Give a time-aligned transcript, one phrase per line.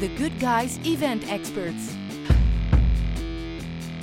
[0.00, 1.82] The Good Guys Event Experts.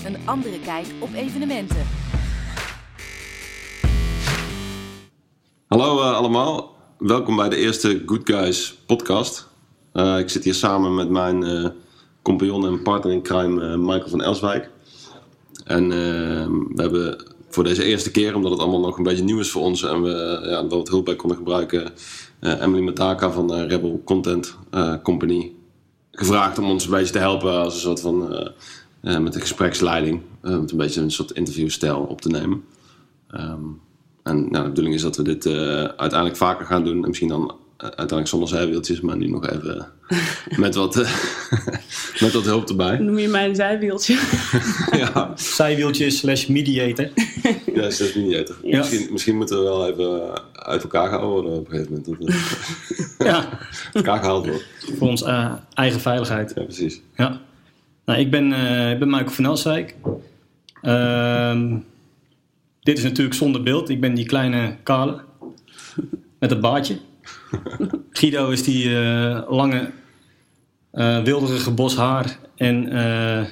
[0.05, 1.87] Een andere kijk op evenementen.
[5.67, 9.47] Hallo eh, allemaal, welkom bij de eerste Good Guys podcast.
[9.91, 11.69] Eh, ik zit hier samen met mijn eh,
[12.21, 14.69] compagnon en partner in crime Michael van Elswijk.
[15.65, 19.51] En we hebben voor deze eerste keer, omdat het allemaal nog een beetje nieuw is
[19.51, 21.93] voor ons en we ja, wat hulp bij konden gebruiken,
[22.39, 24.57] Emily Mataka van Rebel Content
[25.03, 25.56] Company
[26.17, 28.49] gevraagd om ons een beetje te helpen als een soort van eh,
[29.01, 32.63] eh, met de gespreksleiding, eh, met een beetje een soort interviewstijl op te nemen.
[33.27, 33.63] Ehm,
[34.23, 35.45] en nou, de bedoeling is dat we dit
[35.97, 37.01] uiteindelijk vaker gaan doen.
[37.01, 39.87] En misschien dan uiteindelijk zonder zijwieltjes, maar nu nog even
[40.57, 41.11] met, wat, eh,
[42.23, 42.97] met wat hulp erbij.
[42.97, 44.19] Noem je mij een zijwieltje?
[44.97, 47.09] ja, Zijwieltje slash mediator.
[47.73, 48.55] ja, eerder.
[48.63, 48.77] Ja.
[48.77, 52.33] Misschien, misschien moeten we wel even uit elkaar gehouden worden op een gegeven moment.
[53.17, 53.49] Ja,
[53.85, 54.65] uit elkaar gehaald wordt.
[54.97, 56.51] voor ons eh, eigen veiligheid.
[56.55, 57.01] Ja, precies.
[57.15, 57.41] Ja.
[58.05, 59.95] Nou, ik ben, eh, ik ben Michael van Elswijk.
[60.81, 61.77] Ehm,
[62.81, 63.89] dit is natuurlijk zonder beeld.
[63.89, 65.21] Ik ben die kleine kale
[66.39, 66.97] met het baardje.
[68.11, 69.91] Guido is die eh, lange,
[70.91, 73.45] eh wilderige bos haar en eh,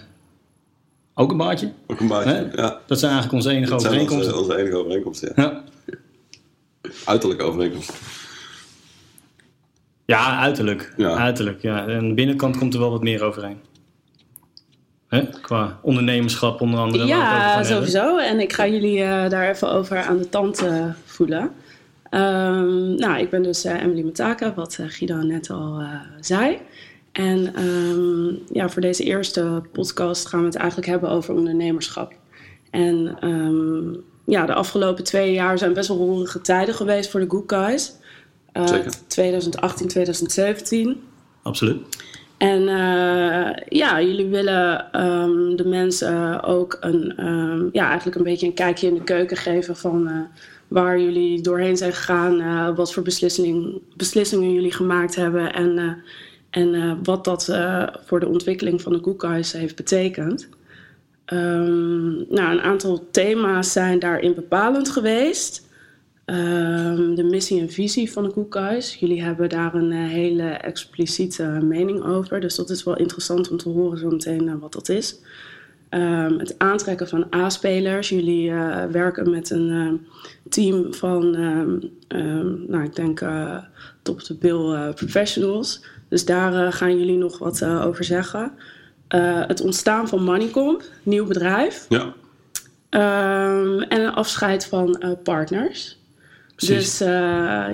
[1.14, 1.72] ook een baardje.
[1.88, 2.32] Ook een baardje.
[2.32, 2.62] Hè?
[2.62, 2.80] Ja.
[2.86, 4.42] Dat zijn eigenlijk onze enige Dat zijn onze, overeenkomsten.
[4.42, 5.32] onze enige overeenkomsten.
[5.36, 5.64] Ja.
[5.86, 6.00] Ja.
[7.06, 7.96] Uiterlijke overeenkomsten.
[10.06, 10.94] ja, uiterlijk.
[10.98, 11.16] Ja.
[11.16, 11.88] uiterlijk ja.
[11.88, 13.58] En de binnenkant komt er wel wat meer overeen.
[15.08, 15.30] Hè?
[15.42, 17.06] Qua ondernemerschap onder andere.
[17.06, 17.66] Ja, hebben.
[17.66, 18.18] sowieso.
[18.18, 20.64] En ik ga jullie eh, daar even over aan de tand
[21.06, 21.52] voelen.
[22.16, 26.58] Ehm, nou, ik ben dus eh, Emily Mataka, wat eh, Guido net al eh, zei.
[27.12, 32.14] En ehm, ja, voor deze eerste podcast gaan we het eigenlijk hebben over ondernemerschap.
[32.72, 37.30] En ehm, ja, de afgelopen twee jaar zijn best wel roerige tijden geweest voor de
[37.30, 37.94] Good Guys.
[38.52, 38.94] Eh, Zeker.
[39.08, 41.02] 2018, 2017.
[41.42, 41.78] Absoluut.
[42.38, 42.62] En
[43.70, 44.88] ja, jullie willen
[45.56, 47.14] de mensen ook een,
[47.72, 50.28] ja, eigenlijk een beetje een kijkje in de keuken geven van
[50.68, 55.92] waar jullie doorheen zijn gegaan, eh, wat voor beslissing, beslissingen jullie gemaakt hebben en, eh,
[56.50, 57.46] en eh, wat dat
[58.06, 60.50] voor de ontwikkeling van de Guys heeft betekend.
[61.26, 65.64] Ehm, nou, een aantal thema's zijn daarin bepalend geweest.
[66.26, 68.96] Ehm, de missie en visie van de Guys.
[68.96, 72.40] Jullie hebben daar een hele expliciete mening over.
[72.40, 75.20] Dus dat is wel interessant om te horen zo meteen wat dat is.
[75.96, 78.10] Ehm, het aantrekken van A-spelers.
[78.10, 80.20] Jullie eh, werken met een eh,
[80.50, 83.58] team van, ehm, ehm, nou ik denk, eh,
[84.02, 85.86] top the bill professionals.
[86.10, 88.52] Dus daar gaan jullie nog wat over zeggen.
[89.48, 91.86] Het ontstaan van Moneycomp, nieuw bedrijf.
[91.90, 92.14] Ja,
[92.90, 95.98] en een afscheid van partners.
[96.56, 96.98] Precies.
[96.98, 97.08] Dus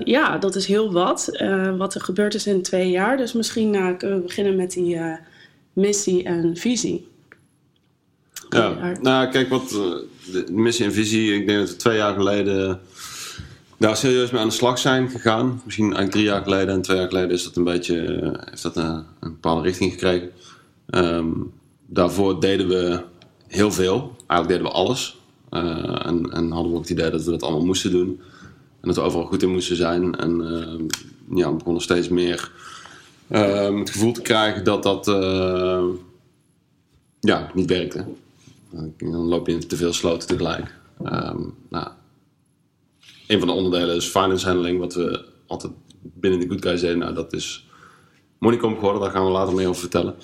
[0.04, 1.30] ja, dat is heel wat.
[1.78, 3.18] wat er gebeurd is in twee jaar.
[3.18, 5.00] Dus misschien kunnen we beginnen met die
[5.74, 7.11] missie en visie.
[8.52, 9.80] Ja, nou kijk, wat eh,
[10.32, 12.80] de missie en visie, ik denk dat we twee jaar geleden
[13.78, 15.62] daar serieus mee aan de slag zijn gegaan.
[15.66, 18.64] Misschien eigenlijk drie jaar geleden en twee jaar geleden is dat een beetje, eh, heeft
[18.64, 20.32] dat een, een bepaalde richting gekregen.
[20.90, 21.30] Ehm,
[21.86, 23.04] daarvoor deden we
[23.48, 25.20] heel veel, eigenlijk deden we alles.
[25.50, 28.22] Eh, en, en hadden we ook het idee dat we dat allemaal moesten doen.
[28.82, 30.16] En dat we overal goed in moesten zijn.
[30.16, 30.84] En ehm,
[31.38, 32.52] ja, we begonnen steeds meer
[33.28, 35.06] ehm, het gevoel te krijgen dat dat
[37.20, 38.06] ja, niet werkte.
[38.98, 40.76] Dan loop je in te veel sloten tegelijk.
[41.04, 41.88] Ehm, nou,
[43.28, 46.98] een van de onderdelen is finance handling, wat we altijd binnen de Good Guys deden.
[46.98, 47.70] Nou, dat is
[48.38, 50.16] Moneycom geworden, daar gaan we later meer over vertellen.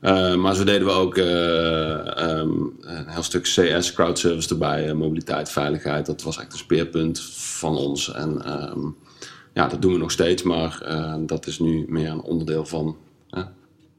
[0.00, 2.50] Eh, maar zo deden we ook eh, ehm,
[2.80, 6.06] een heel stuk CS, crowdservice erbij, eh, mobiliteit, veiligheid.
[6.06, 8.12] Dat was echt een speerpunt van ons.
[8.12, 8.80] En ehm,
[9.54, 12.96] ja, dat doen we nog steeds, maar eh, dat is nu meer een onderdeel van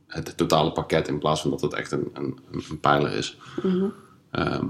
[0.10, 3.38] het totale pakket in plaats van dat het echt een, een, een pijler is.
[4.32, 4.68] Ehm,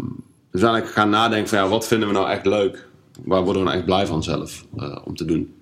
[0.52, 2.88] dus eigenlijk gaan nadenken van ja, wat vinden we nou echt leuk?
[3.24, 5.54] Waar worden we nou echt blij van zelf eh, om te doen?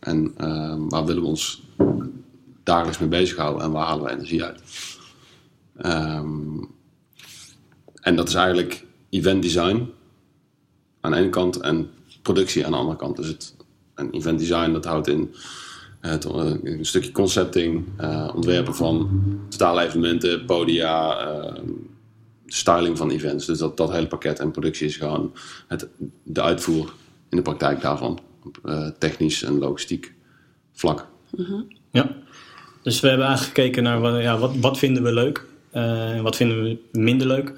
[0.00, 1.62] En ehm, waar willen we ons
[2.62, 4.62] dagelijks mee bezighouden en waar halen we energie uit?
[5.76, 6.64] Ehm,
[8.00, 9.90] en dat is eigenlijk event design
[11.00, 11.90] aan de ene kant en
[12.22, 13.16] productie aan de andere kant.
[13.16, 13.56] Dus het,
[13.94, 15.34] en event design dat houdt in
[16.00, 21.62] het, eh, een stukje concepting, eh, ontwerpen van totale evenementen, podia, eh,
[22.46, 23.46] styling van events.
[23.46, 25.32] Dus dat, dat hele pakket en productie is gewoon
[25.66, 25.88] het,
[26.22, 26.92] de uitvoer
[27.28, 28.18] in de praktijk daarvan.
[28.44, 30.14] Op eh, technisch en logistiek
[30.72, 31.06] vlak.
[31.90, 32.16] Ja.
[32.82, 36.22] Dus we hebben eigenlijk gekeken naar wat, ja, wat, wat vinden we leuk eh, en
[36.22, 37.52] wat vinden we minder leuk.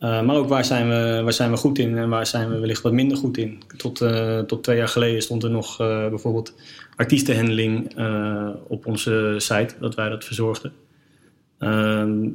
[0.00, 2.58] Eh, maar ook waar zijn, we, waar zijn we goed in en waar zijn we
[2.58, 3.62] wellicht wat minder goed in.
[3.76, 6.54] Tot, eh, tot twee jaar geleden stond er nog eh, bijvoorbeeld
[6.96, 10.72] artiestenhandling eh, op onze site, dat wij dat verzorgden.
[11.58, 12.28] Ehm,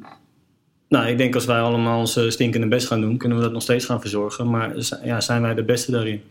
[0.89, 3.62] nou, ik denk als wij allemaal ons stinkende best gaan doen, kunnen we dat nog
[3.62, 4.50] steeds gaan verzorgen.
[4.50, 6.21] Maar ja, zijn wij de beste daarin?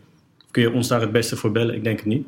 [0.51, 1.75] Kun je ons daar het beste voor bellen?
[1.75, 2.27] Ik denk het niet.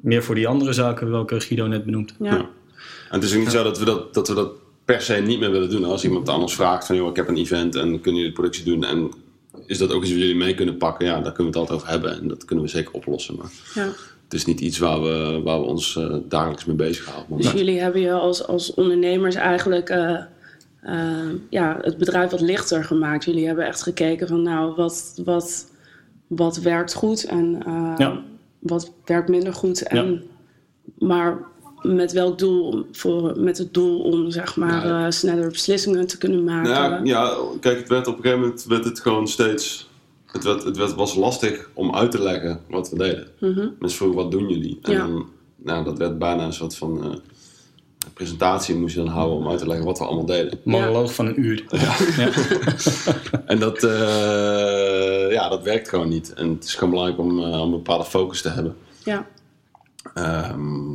[0.00, 2.14] Meer voor die andere zaken welke Guido net benoemt.
[2.18, 2.34] Ja.
[2.34, 2.38] Ja.
[2.38, 4.52] En het is ook niet zo dat we dat, dat we dat
[4.92, 5.84] per se niet meer willen doen.
[5.84, 8.64] Als iemand anders vraagt van, joh, ik heb een event en kunnen jullie de productie
[8.64, 9.10] doen en
[9.66, 11.06] is dat ook iets wat jullie mee kunnen pakken?
[11.06, 13.36] Ja, daar kunnen we het altijd over hebben en dat kunnen we zeker oplossen.
[13.36, 13.92] Maar ja.
[14.24, 17.36] het is niet iets waar we, waar we ons eh, dagelijks mee bezighouden.
[17.36, 20.22] Dus jullie hebben je als, als ondernemers eigenlijk eh,
[20.80, 23.24] eh, ja, het bedrijf wat lichter gemaakt.
[23.24, 25.66] Jullie hebben echt gekeken van nou, wat, wat,
[26.26, 28.22] wat werkt goed en eh, Ja.
[28.58, 29.82] wat werkt minder goed.
[29.82, 30.22] En,
[30.98, 31.38] Maar
[31.82, 32.86] met welk doel?
[32.92, 35.04] Voor, met het doel om zeg maar Ja.
[35.06, 36.70] eh, sneller beslissingen te kunnen maken.
[36.72, 39.90] Nou ja, ja, kijk, het werd op een gegeven moment werd het gewoon steeds.
[40.26, 43.26] Het, werd, het werd, was lastig om uit te leggen wat we deden.
[43.78, 44.78] Mensen vroegen, wat doen jullie?
[44.82, 44.98] En Ja.
[45.06, 45.26] dan,
[45.56, 47.10] nou, dat werd bijna een soort van eh,
[48.14, 50.58] presentatie moest je dan houden om uit te leggen wat we allemaal deden.
[50.64, 51.64] Monoloog van een uur.
[51.68, 51.94] Ja.
[53.46, 56.32] En dat, eh, ja, dat werkt gewoon niet.
[56.34, 58.76] En het is gewoon belangrijk om, eh, om een bepaalde focus te hebben.
[59.04, 59.26] ja.
[60.14, 60.94] Ehm,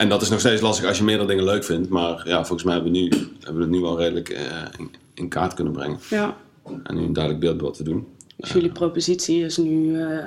[0.00, 1.88] en dat is nog steeds lastig als je meerdere dingen leuk vindt.
[1.88, 3.08] Maar ja, volgens mij hebben we, nu,
[3.40, 4.42] hebben we het nu wel redelijk eh,
[4.78, 5.98] in, in kaart kunnen brengen.
[6.10, 6.36] ja.
[6.82, 8.06] En nu een duidelijk beeld wat te doen.
[8.36, 10.24] Dus jullie propositie is nu eh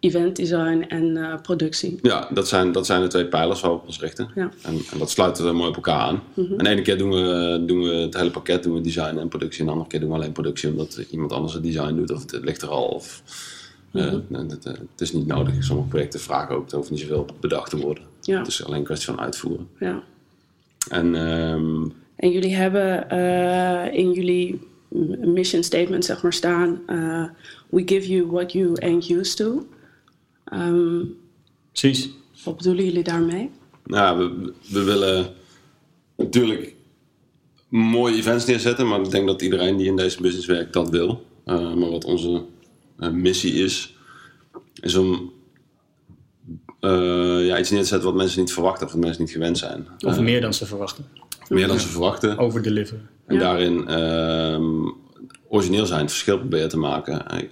[0.00, 1.98] event design en eh, productie.
[2.02, 4.30] Ja, dat zijn, dat zijn de twee pijlers waar we op ons richten.
[4.34, 4.50] Ja.
[4.62, 6.22] En, en dat sluiten we mooi op elkaar aan.
[6.34, 9.28] En de ene keer doen we, doen we het hele pakket, doen we design en
[9.28, 9.60] productie.
[9.60, 12.10] En de andere keer doen we alleen productie, omdat iemand anders het design doet.
[12.10, 12.84] Of het, het ligt er al.
[12.84, 13.22] Of,
[13.92, 15.64] eh, het, het, het is niet nodig.
[15.64, 18.04] Sommige projecten vragen ook, er hoeft niet zoveel bedacht te worden.
[18.26, 18.38] Ja.
[18.38, 19.68] Het is alleen een kwestie van uitvoeren.
[19.80, 20.02] Ja.
[20.90, 21.82] En ehm,
[22.16, 24.60] En jullie hebben eh, in jullie
[25.20, 27.24] mission statement zeg maar staan: eh,
[27.68, 29.66] We give you what you ain't used to.
[30.44, 31.00] Ehm,
[31.72, 32.10] Precies.
[32.44, 33.50] wat bedoelen jullie daarmee?
[33.84, 35.32] nou, we, we willen
[36.16, 36.74] natuurlijk
[37.68, 38.88] mooie events neerzetten.
[38.88, 41.26] Maar ik denk dat iedereen die in deze business werkt dat wil.
[41.44, 42.44] Eh, maar wat onze
[42.98, 43.96] eh, missie is,
[44.80, 45.32] is om
[46.86, 49.58] eh, ja, iets neer te zetten wat mensen niet verwachten of wat mensen niet gewend
[49.58, 49.86] zijn.
[50.06, 51.04] Of Eh, meer dan ze verwachten.
[51.48, 52.38] meer dan ze verwachten.
[52.38, 53.08] Overdeliveren.
[53.26, 53.40] En Ja.
[53.40, 54.88] daarin ehm,
[55.48, 57.26] origineel zijn, het verschil proberen te maken.
[57.28, 57.48] En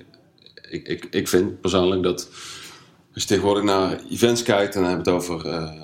[0.70, 2.28] Ik, ik, ik, vind persoonlijk dat
[3.14, 5.82] als je tegenwoordig naar events kijkt, dan hebben we het over, eh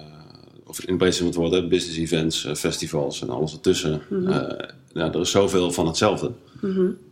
[0.67, 4.00] of in het breedste van het woord, hè, business events, eh, festivals en alles ertussen.
[4.11, 6.32] Eh, ja, er is zoveel van hetzelfde.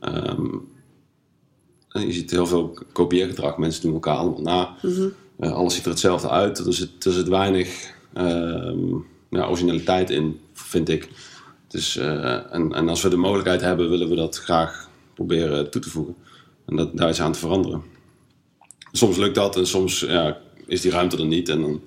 [0.01, 0.47] Ehm,
[1.89, 3.57] en je ziet heel veel kopieergedrag.
[3.59, 4.75] Mensen doen elkaar allemaal na.
[4.83, 4.91] Eh,
[5.39, 6.59] alles ziet er hetzelfde uit.
[6.59, 8.95] Er zit, er zit weinig ehm,
[9.31, 11.09] ja, originaliteit in, vind ik.
[11.69, 15.81] Dus, eh, en, en als we de mogelijkheid hebben, willen we dat graag proberen toe
[15.81, 16.17] te voegen.
[16.67, 17.83] En dat, daar iets aan te veranderen.
[18.93, 21.49] Soms lukt dat en soms ja, is die ruimte er niet.
[21.49, 21.81] En dan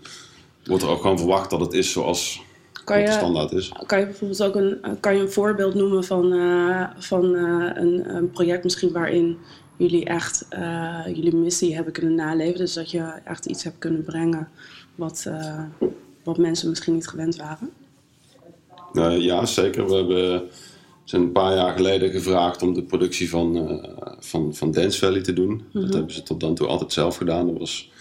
[0.65, 2.41] wordt er ook gewoon verwacht dat het is zoals
[2.83, 3.71] Kan je, standaard is.
[3.85, 8.15] kan je bijvoorbeeld ook een, kan je een voorbeeld noemen van, eh, van eh, een,
[8.15, 9.37] een project misschien waarin
[9.81, 12.57] jullie echt eh, jullie missie hebben kunnen naleven?
[12.57, 14.47] Dus dat je echt iets hebt kunnen brengen
[14.95, 15.63] wat, eh,
[16.23, 17.69] wat mensen misschien niet gewend waren?
[18.93, 19.85] Eh, ja, zeker.
[19.85, 20.49] We hebben,
[21.03, 25.21] zijn een paar jaar geleden gevraagd om de productie van, eh, van, van Dance Valley
[25.21, 25.63] te doen.
[25.73, 27.47] Dat hebben ze tot dan toe altijd zelf gedaan.
[27.47, 27.91] Er was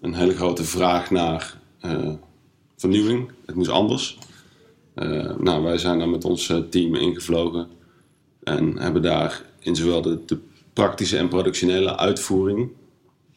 [0.00, 1.60] een hele grote vraag naar
[2.76, 3.30] vernieuwing.
[3.46, 4.18] Het moest anders.
[5.38, 7.66] Nou, wij zijn daar met ons team ingevlogen
[8.42, 10.38] en hebben daar in zowel de, de
[10.72, 12.68] praktische en productionele uitvoering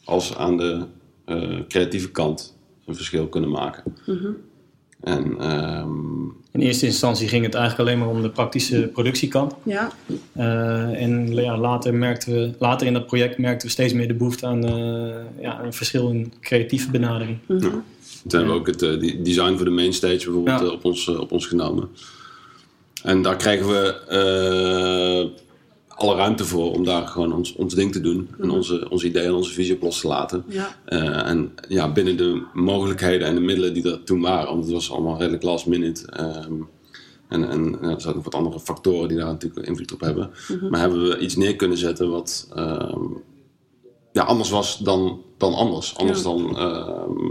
[0.03, 0.85] als aan de
[1.25, 3.83] eh, creatieve kant een verschil kunnen maken.
[5.01, 9.53] En ehm, In eerste instantie ging het eigenlijk alleen maar om de praktische productiekant.
[9.63, 9.91] Ja,
[10.33, 14.13] Eh, en ja, later, merkten we, later in dat project merkten we steeds meer de
[14.13, 17.37] behoefte aan eh, ja, een verschil in creatieve benadering.
[17.47, 17.83] Toen
[18.27, 20.67] hebben we ook het eh, design voor de mainstage bijvoorbeeld Ja.
[20.67, 21.89] op, ons, op ons genomen.
[23.03, 25.41] En daar kregen we eh,
[25.95, 28.29] alle ruimte voor om daar gewoon ons, ons ding te doen.
[28.39, 30.43] En onze, onze ideeën en onze visie op los te laten.
[30.47, 30.75] Ja.
[30.85, 34.47] Eh, en ja, binnen de mogelijkheden en de middelen die er toen waren.
[34.47, 36.05] Want het was allemaal redelijk last minute.
[36.11, 36.53] ehm,
[37.27, 40.29] en, en ja, er zijn ook wat andere factoren die daar natuurlijk invloed op hebben.
[40.69, 43.03] Maar hebben we iets neer kunnen zetten wat ehm,
[44.11, 45.97] ja, anders was dan, dan anders.
[45.97, 46.23] Anders Ja.
[46.23, 47.29] dan, ehm,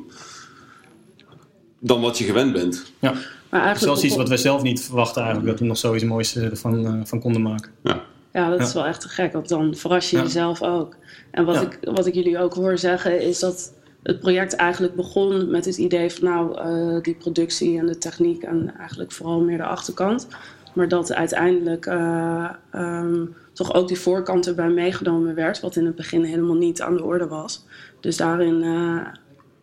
[1.79, 2.93] dan wat je gewend bent.
[2.99, 3.11] Ja.
[3.51, 6.37] maar eigenlijk Zelfs iets wat we zelf niet verwachten eigenlijk, dat we nog zoiets moois
[6.37, 7.71] eh, ervan eh, van konden maken.
[7.83, 8.05] Ja.
[8.35, 10.97] Ja, dat is wel echt te gek, want dan verras je jezelf ook.
[11.31, 15.51] En wat, ik, wat ik jullie ook hoor zeggen is dat het project eigenlijk begon
[15.51, 19.57] met het idee van nou, eh, die productie en de techniek en eigenlijk vooral meer
[19.57, 20.29] de achterkant.
[20.73, 25.97] Maar dat uiteindelijk eh, ehm, toch ook die voorkant erbij meegenomen werd, wat in het
[25.97, 27.65] begin helemaal niet aan de orde was.
[28.01, 29.07] Dus daarin eh,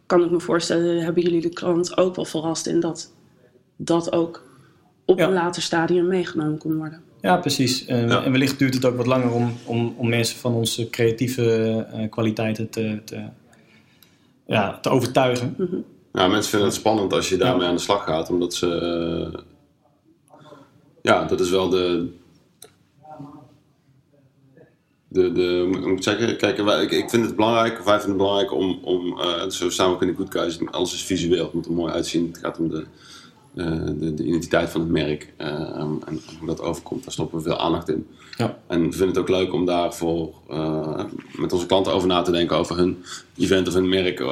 [0.06, 3.14] kan ik me voorstellen, hebben jullie de klant ook wel verrast in dat
[3.76, 4.44] dat ook
[5.06, 5.28] op Ja.
[5.28, 7.10] een later stadium meegenomen kon worden.
[7.22, 7.86] Ja, precies.
[7.86, 8.24] En, Ja.
[8.24, 12.10] en wellicht duurt het ook wat langer om, om, om mensen van onze creatieve eh,
[12.10, 13.24] kwaliteiten te, te,
[14.48, 15.56] ja, te overtuigen.
[16.14, 18.68] Ja, mensen vinden het spannend als je daarmee aan de slag gaat, omdat ze.
[19.34, 19.40] eh,
[21.02, 22.10] ja, dat is wel de.
[25.08, 28.10] De, de, moet ik zeggen, kijk, wij, ik, ik vind het belangrijk, of wij vinden
[28.10, 31.04] het belangrijk om, om eh, zo staan we ook in de Good Guys, alles is
[31.04, 32.86] visueel, het moet er mooi uitzien, het gaat om de,
[33.54, 37.44] de, de identiteit van het merk eh, en, en hoe dat overkomt, daar stoppen we
[37.44, 38.08] veel aandacht in.
[38.38, 38.58] Ja.
[38.68, 41.04] En we vinden het ook leuk om daarvoor eh,
[41.36, 43.04] met onze klanten over na te denken over hun
[43.38, 44.26] event of hun merk, eh,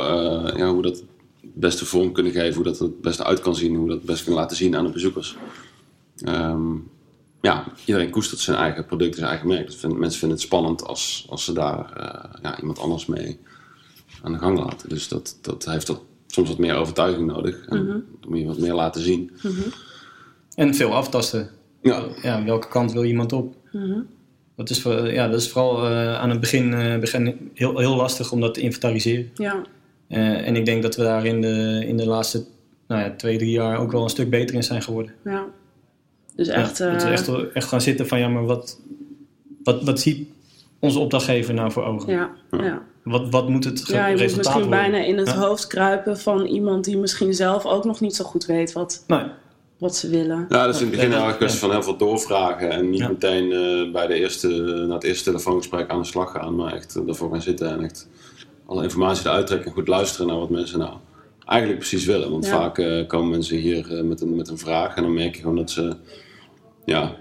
[0.56, 1.06] ja, hoe dat het
[1.54, 4.24] beste vorm kunnen geven, hoe dat het beste uit kan zien, hoe dat het best
[4.24, 5.38] kunnen laten zien aan de bezoekers.
[6.24, 6.74] Ehm,
[7.42, 9.66] ja, iedereen koestert zijn eigen product, zijn eigen merk.
[9.66, 13.40] Dus vind- mensen vinden het spannend als, als ze daar eh, ja, iemand anders mee
[14.24, 14.90] aan de gang laten.
[14.90, 17.66] Dus dat, dat heeft dat soms wat meer overtuiging nodig.
[17.68, 19.32] En Dan moet je wat meer laten zien.
[20.56, 21.50] En veel aftasten.
[21.82, 23.56] Ja, Ja, welke kant wil iemand op?
[24.56, 27.96] Dat is, voor- ja, dat is vooral eh, aan het begin, eh, begin heel, heel
[27.96, 29.30] lastig om dat te inventariseren.
[29.36, 29.62] Ja,
[30.08, 32.46] Eh, en ik denk dat we daar in de, in de laatste
[32.88, 35.14] nou ja, twee, drie jaar ook wel een stuk beter in zijn geworden.
[35.24, 35.46] ja.
[36.36, 38.82] Dus echt, Ja, dat we echt, echt gaan zitten van ja, maar wat,
[39.64, 40.28] wat, wat ziet
[40.80, 42.14] onze opdrachtgever nou voor ogen?
[42.14, 42.82] ja, ja.
[43.04, 44.70] Wat, wat moet het ja, je moet misschien worden?
[44.70, 45.36] bijna in het Ja.
[45.38, 49.24] hoofd kruipen van iemand die misschien zelf ook nog niet zo goed weet wat, Nee,
[49.78, 50.46] wat ze willen.
[50.50, 52.70] ja dat is in het begin eigenlijk een kwestie van heel veel doorvragen.
[52.70, 53.08] En niet Ja.
[53.08, 54.48] meteen eh, bij de eerste,
[54.88, 56.56] na het eerste telefoongesprek aan de slag gaan.
[56.56, 58.08] Maar echt eh, ervoor gaan zitten en echt
[58.66, 59.68] alle informatie eruit trekken.
[59.68, 60.94] En goed luisteren naar wat mensen nou
[61.46, 62.32] eigenlijk precies willen.
[62.32, 62.52] Want Ja.
[62.52, 64.96] vaak eh, komen mensen hier eh, met, een, met een vraag.
[64.96, 65.96] En dan merk je gewoon dat ze
[66.86, 67.16] ja,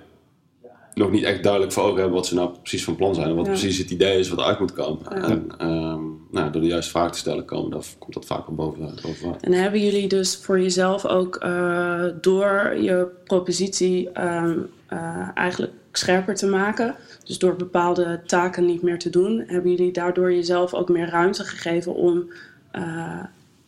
[0.99, 3.29] nog niet echt duidelijk voor ogen hebben wat ze nou precies van plan zijn.
[3.29, 3.51] En wat Ja.
[3.51, 5.07] precies het idee is wat eruit moet komen.
[5.07, 8.55] En ehm, nou, door de juiste vraag te stellen komen, dan komt dat vaak wel
[8.55, 15.29] boven, boven En hebben jullie dus voor jezelf ook eh, door je propositie ehm, eh,
[15.35, 20.33] eigenlijk scherper te maken, dus door bepaalde taken niet meer te doen, hebben jullie daardoor
[20.33, 22.33] jezelf ook meer ruimte gegeven om
[22.71, 23.25] eh,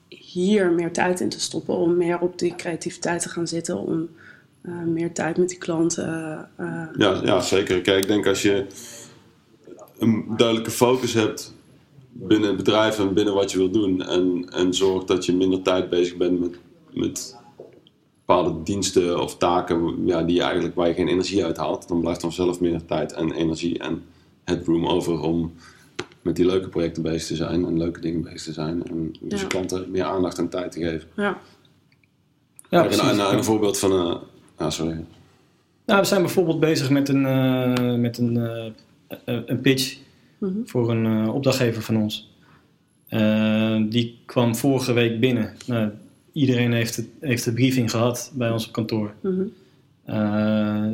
[0.08, 4.08] hier meer tijd in te stoppen, om meer op die creativiteit te gaan zitten, om
[4.62, 6.48] eh, meer tijd met die klanten.
[6.56, 7.80] eh, Ja, ja, zeker.
[7.80, 8.66] Kijk, ik denk als je
[9.98, 11.54] een duidelijke focus hebt
[12.12, 14.02] binnen het bedrijf en binnen wat je wilt doen.
[14.02, 16.58] En, en zorgt dat je minder tijd bezig bent met,
[16.92, 17.36] met
[18.26, 21.88] bepaalde diensten of taken ja, die je eigenlijk, waar je geen energie uit haalt.
[21.88, 24.02] Dan blijft dan zelf meer tijd en energie en
[24.44, 25.52] headroom over om
[26.22, 28.82] met die leuke projecten bezig te zijn en leuke dingen bezig te zijn.
[28.86, 29.38] En dus Ja.
[29.38, 31.08] je klanten meer aandacht en tijd te geven.
[31.16, 31.40] ja.
[32.70, 34.18] ja, en, en een voorbeeld van een...
[34.60, 35.04] Ah, sorry.
[35.86, 38.66] Nou, we zijn bijvoorbeeld bezig met een, eh, met een, eh,
[39.24, 39.96] eh, een pitch
[40.38, 40.52] Mhm.
[40.64, 42.30] voor een eh, opdrachtgever van ons.
[43.08, 45.52] Eh, die kwam vorige week binnen.
[45.66, 45.90] Nou,
[46.32, 49.12] iedereen heeft, het, heeft de briefing gehad bij ons op kantoor.
[49.20, 49.42] Mhm.
[50.04, 50.86] Eh,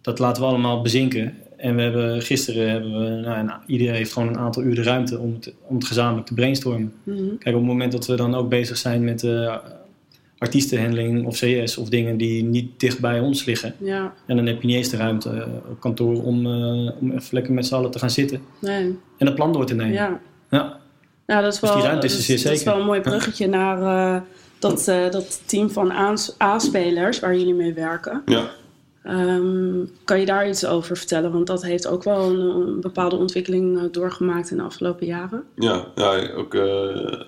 [0.00, 1.34] dat laten we allemaal bezinken.
[1.56, 4.82] En we hebben, gisteren hebben we, nou, en iedereen heeft gewoon een aantal uur de
[4.82, 6.92] ruimte om het, om het gezamenlijk te brainstormen.
[7.02, 7.18] Mhm.
[7.38, 9.56] Kijk, op het moment dat we dan ook bezig zijn met eh
[10.40, 13.74] artiestenhandling of CS of dingen die niet dicht bij ons liggen.
[13.78, 17.10] ja, En dan heb je niet eens de ruimte eh, op kantoor om, eh, om
[17.12, 19.92] even lekker met z'n allen te gaan zitten nee, en een plan door te nemen.
[19.92, 20.20] ja.
[20.50, 20.78] Ja.
[21.26, 22.64] Ja, dat is Dus wel, die ruimte is er dat is zeker.
[22.72, 23.82] wel een mooi bruggetje naar
[24.16, 24.20] eh,
[24.58, 28.22] dat, eh, dat team van A's- A-spelers waar jullie mee werken.
[28.26, 28.50] Ja.
[29.02, 31.32] Ehm, kan je daar iets over vertellen?
[31.32, 35.42] Want dat heeft ook wel een, een bepaalde ontwikkeling doorgemaakt in de afgelopen jaren.
[35.54, 37.20] Ja, ja ook eh,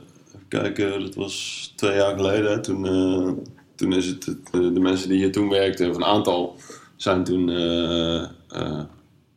[0.61, 2.63] kijken, dat was twee jaar geleden.
[2.63, 3.31] Toen, eh,
[3.75, 6.57] toen is het, eh, de mensen die hier toen werkten, of een aantal,
[6.97, 8.81] zijn toen eh,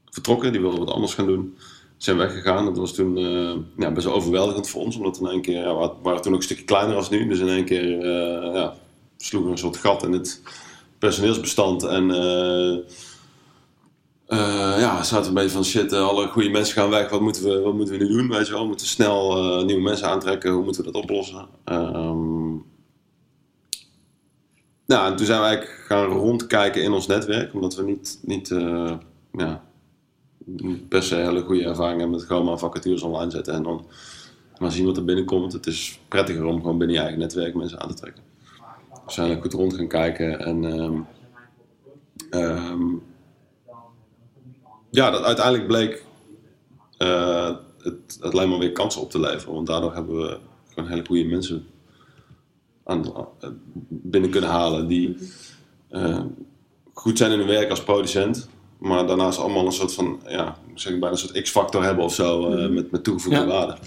[0.09, 0.51] vertrokken.
[0.51, 1.57] Die wilden wat anders gaan doen.
[1.97, 2.65] Zijn weggegaan.
[2.65, 3.17] Dat was toen
[3.77, 6.37] ja, best wel overweldigend voor ons, omdat in één keer, ja, we waren toen ook
[6.37, 7.27] een stukje kleiner als nu.
[7.27, 8.05] Dus in één keer
[8.53, 8.73] ja,
[9.17, 10.41] sloegen we een soort gat in het
[10.99, 11.83] personeelsbestand.
[11.83, 12.07] En
[14.27, 17.43] eh, ja, zaten een beetje van shit, eh, alle goede mensen gaan weg, wat moeten
[17.43, 18.29] we, wat moeten we nu doen?
[18.29, 21.47] Weet je wel, we moeten snel eh, nieuwe mensen aantrekken, hoe moeten we dat oplossen?
[24.85, 28.47] Nou, en toen zijn we eigenlijk gaan rondkijken in ons netwerk, omdat we niet, niet,
[29.31, 29.63] ja,
[30.45, 33.85] niet per se hele goede ervaring hebben met gewoon maar vacatures online zetten en dan
[34.57, 35.53] maar zien wat er binnenkomt.
[35.53, 38.23] Het is prettiger om gewoon binnen je eigen netwerk mensen aan te trekken.
[39.05, 40.99] We zijn er goed rond gaan kijken en ehm,
[42.29, 42.93] ehm,
[44.95, 46.03] ja, dat uiteindelijk bleek
[46.97, 49.53] eh, het, het alleen maar weer kansen op te leveren.
[49.53, 50.37] Want daardoor hebben we
[50.73, 51.67] gewoon hele goede mensen
[52.83, 53.05] aan,
[53.39, 53.49] eh,
[53.87, 55.17] binnen kunnen halen die
[55.89, 56.21] eh,
[56.93, 58.49] goed zijn in hun werk als producent.
[58.77, 62.13] Maar daarnaast allemaal een soort van, ja, zeg ik bijna een soort X-factor hebben of
[62.13, 62.51] zo.
[62.51, 63.45] eh, met, met toegevoegde Ja.
[63.47, 63.77] waarde.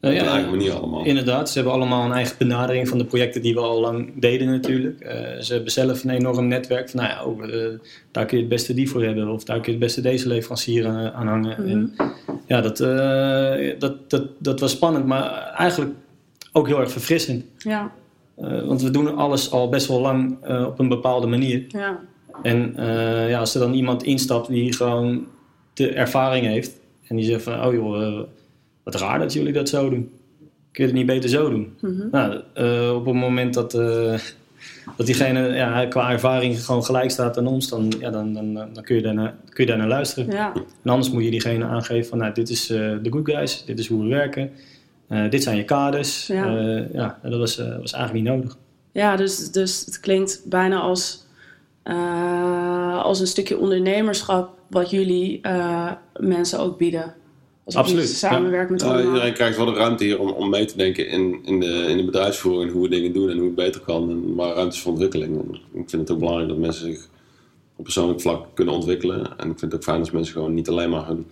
[0.00, 1.04] Eh, Op ja, een eigen manier allemaal.
[1.04, 4.50] Inderdaad, ze hebben allemaal een eigen benadering van de projecten die we al lang deden
[4.50, 5.00] natuurlijk.
[5.00, 7.78] Eh, ze hebben zelf een enorm netwerk van, nou ja, oh, eh,
[8.10, 9.28] daar kun je het beste die voor hebben.
[9.28, 11.56] Of daar kun je het beste deze leverancier aan, aan hangen.
[11.66, 11.94] En
[12.46, 15.92] ja, dat, eh, dat, dat, dat was spannend, maar eigenlijk
[16.52, 17.44] ook heel erg verfrissend.
[17.58, 17.92] Ja,
[18.36, 21.64] Eh, want we doen alles al best wel lang eh, op een bepaalde manier.
[21.68, 22.00] ja,
[22.42, 25.26] En eh, ja, als er dan iemand instapt die gewoon
[25.74, 26.80] de ervaring heeft.
[27.08, 28.20] En die zegt van, oh joh, eh,
[28.86, 30.10] wat raar dat jullie dat zo doen.
[30.72, 31.76] Kun je het niet beter zo doen?
[32.10, 34.18] Nou, eh, op het moment dat, eh,
[34.96, 38.82] dat diegene ja, qua ervaring gewoon gelijk staat aan ons, dan, ja, dan, dan, dan
[38.82, 40.32] kun, je daarnaar, kun je luisteren.
[40.32, 40.52] ja,
[40.82, 43.78] En anders moet je diegene aangeven van, nou, dit is eh, de good guys, dit
[43.78, 44.50] is hoe we werken.
[45.30, 46.26] dit zijn je kaders.
[46.26, 46.58] Ja.
[46.92, 48.56] Ja, dat was, was eigenlijk niet nodig.
[48.92, 51.26] ja dus, dus het klinkt bijna als,
[53.02, 55.40] als een stukje ondernemerschap wat jullie
[56.18, 57.14] mensen ook bieden.
[57.66, 59.06] Als Absoluut, jullie samenwerken met Ja, allemaal.
[59.06, 61.96] iedereen krijgt wel de ruimte hier om, om mee te denken in, in, de, in
[61.96, 64.10] de bedrijfsvoering, hoe we dingen doen en hoe het beter kan.
[64.10, 65.38] En waar ruimte is voor ontwikkeling.
[65.38, 67.08] En ik vind het ook belangrijk dat mensen zich
[67.76, 69.38] op persoonlijk vlak kunnen ontwikkelen.
[69.38, 71.26] En ik vind het ook fijn als mensen gewoon niet alleen maar hun,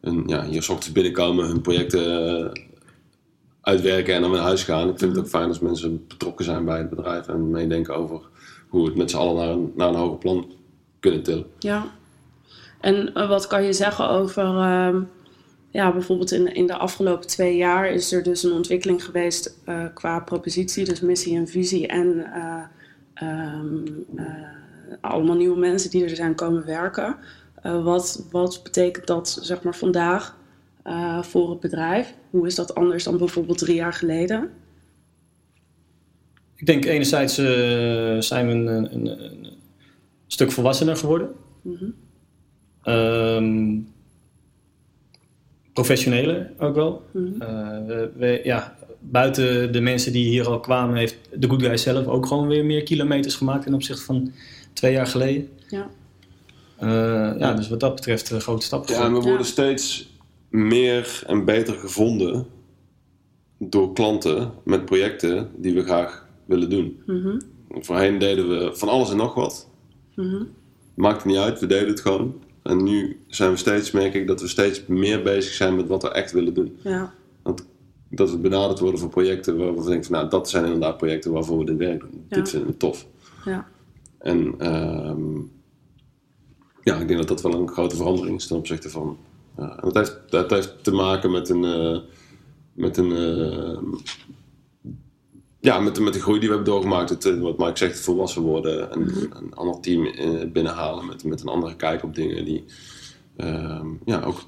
[0.00, 2.62] hun ja, hier 's ochtends binnenkomen, hun projecten eh,
[3.60, 4.88] uitwerken en dan naar huis gaan.
[4.88, 8.20] Ik vind het ook fijn als mensen betrokken zijn bij het bedrijf en meedenken over
[8.68, 10.52] hoe we het met z'n allen naar een, naar een hoger plan
[11.00, 11.46] kunnen tillen.
[11.58, 11.86] Ja.
[12.80, 15.00] En eh, wat kan je zeggen over, ehm,
[15.70, 19.84] ja, bijvoorbeeld in, in de afgelopen twee jaar is er dus een ontwikkeling geweest eh,
[19.94, 22.62] qua propositie, dus missie en visie en eh,
[23.14, 23.86] ehm,
[24.16, 24.24] eh,
[25.00, 27.16] allemaal nieuwe mensen die er zijn komen werken.
[27.62, 30.38] Wat, wat betekent dat, zeg maar, vandaag
[31.20, 32.14] voor het bedrijf?
[32.30, 34.50] Hoe is dat anders dan bijvoorbeeld drie jaar geleden?
[36.56, 37.34] Ik denk enerzijds
[38.28, 39.46] zijn we een, een, een,
[40.26, 41.34] stuk volwassener geworden.
[42.82, 43.78] Ehm,
[45.84, 47.02] professioneler ook wel.
[47.14, 47.20] Eh,
[47.86, 52.06] we, we- ja, buiten de mensen die hier al kwamen, heeft de Good Guy zelf
[52.06, 54.32] ook gewoon weer meer kilometers gemaakt ten opzichte van
[54.72, 55.48] twee jaar geleden.
[55.68, 55.90] Ja.
[56.76, 58.88] Eh, ja, dus wat dat betreft een grote stap.
[58.88, 59.42] Ja, en we worden Ja.
[59.44, 60.14] steeds
[60.48, 62.46] meer en beter gevonden
[63.58, 67.02] door klanten met projecten die we graag willen doen.
[67.70, 69.68] Voorheen deden we van alles en nog wat.
[70.94, 72.42] Maakt niet uit, we deden het gewoon.
[72.62, 76.02] En nu zijn we steeds, merk ik, dat we steeds meer bezig zijn met wat
[76.02, 76.78] we echt willen doen.
[76.82, 77.12] Ja.
[77.42, 77.66] Want
[78.08, 81.32] dat we benaderd worden voor projecten waar we denken van nou, dat zijn inderdaad projecten
[81.32, 82.24] waarvoor we dit werk doen.
[82.28, 82.36] Ja.
[82.36, 83.06] Dit vinden we tof.
[83.44, 83.68] Ja.
[84.18, 85.36] En ehm,
[86.82, 89.18] ja, ik denk dat dat wel een grote verandering is ten opzichte van.
[89.56, 91.64] en dat, heeft, dat heeft te maken met een.
[91.64, 91.98] eh,
[92.72, 93.78] met een eh,
[95.60, 97.10] ja, met, de- met de groei die we hebben doorgemaakt.
[97.10, 98.90] Het, eh, wat Mike zegt, volwassen worden.
[98.92, 99.00] En
[99.32, 102.44] een ander team eh, binnenhalen met, met een andere kijk op dingen.
[102.44, 102.64] Die,
[103.36, 104.40] ehm, ja, ook,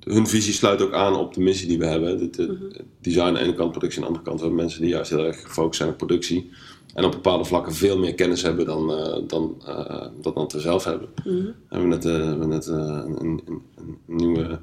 [0.00, 2.08] hun visie sluit ook aan op de missie die we hebben.
[2.20, 4.40] Het, het- het design aan de ene kant, productie aan de andere kant.
[4.40, 6.50] We hebben mensen die juist heel erg gefocust zijn op productie.
[6.94, 10.60] En op bepaalde vlakken veel meer kennis hebben dan, eh, dan, eh, dan dat we
[10.60, 11.08] zelf hebben.
[11.24, 13.60] We hebben net, we net een, een
[14.06, 14.58] nieuwe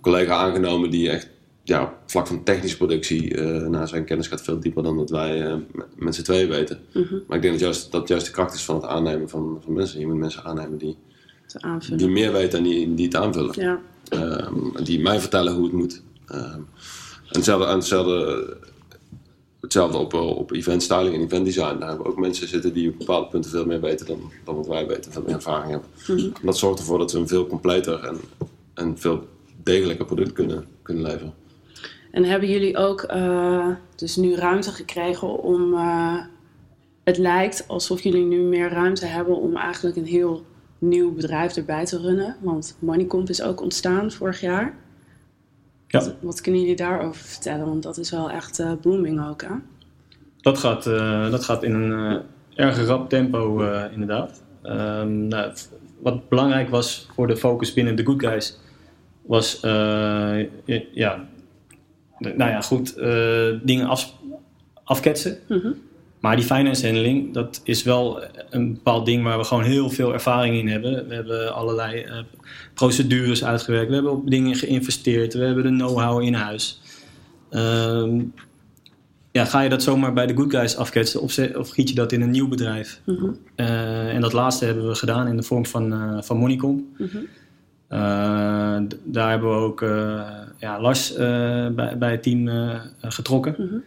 [0.00, 1.28] collega aangenomen die echt
[1.62, 3.34] ja, op vlak van technische productie,
[3.68, 6.78] nou, zijn kennis gaat veel dieper dan dat wij eh, met- met z'n tweeën weten.
[7.26, 9.72] Maar ik denk dat juist, dat juist de kracht is van het aannemen van, van
[9.72, 10.00] mensen.
[10.00, 10.96] Je moet mensen aannemen die,
[11.96, 13.54] die meer weten en die, die het aanvullen.
[13.60, 13.80] Ja.
[14.08, 16.02] Ehm, die mij vertellen hoe het moet.
[16.26, 18.56] Ehm, en hetzelfde, en hetzelfde,
[19.60, 21.78] hetzelfde op, eh, op event styling en event design.
[21.78, 24.56] Daar hebben we ook mensen zitten die op bepaalde punten veel meer weten dan, dan
[24.56, 25.88] wat wij weten, veel meer ervaring hebben.
[26.42, 28.16] Dat zorgt ervoor dat we een veel completer en,
[28.74, 29.28] en veel
[29.62, 31.34] degelijker product kunnen, kunnen leveren.
[32.10, 35.74] En hebben jullie ook eh, dus nu ruimte gekregen om.
[35.74, 36.16] eh,
[37.04, 40.44] het lijkt alsof jullie nu meer ruimte hebben om eigenlijk een heel
[40.78, 42.36] nieuw bedrijf erbij te runnen.
[42.40, 44.74] Want Moneycomp is ook ontstaan vorig jaar.
[45.86, 45.98] Ja.
[45.98, 47.66] Wat, wat kunnen jullie daarover vertellen?
[47.66, 49.54] Want dat is wel echt eh, booming ook, hè?
[50.40, 50.84] Dat gaat,
[51.30, 52.22] dat gaat in een
[52.54, 54.42] erg rap tempo, inderdaad.
[54.62, 55.52] Ehm, nou,
[55.98, 58.58] wat belangrijk was voor de focus binnen de Good Guys,
[59.22, 59.60] was
[60.92, 61.28] ja,
[62.20, 64.14] de- nou ja, goed, eh, dingen af,
[64.84, 65.38] afketsen.
[66.20, 70.12] Maar die finance handling, dat is wel een bepaald ding waar we gewoon heel veel
[70.12, 71.08] ervaring in hebben.
[71.08, 72.18] We hebben allerlei eh,
[72.74, 76.80] procedures uitgewerkt, we hebben op dingen geïnvesteerd, we hebben de know-how in huis.
[77.50, 78.20] Ehm,
[79.32, 81.34] ja, ga je dat zomaar bij de good guys afketsen of,
[81.70, 83.00] giet je dat in een nieuw bedrijf?
[83.54, 86.88] Eh, en dat laatste hebben we gedaan in de vorm van, eh van Moneycom.
[86.98, 87.39] D-
[89.04, 90.22] daar hebben we ook eh,
[90.58, 93.84] ja, Lars eh, bij, bij het team eh, getrokken.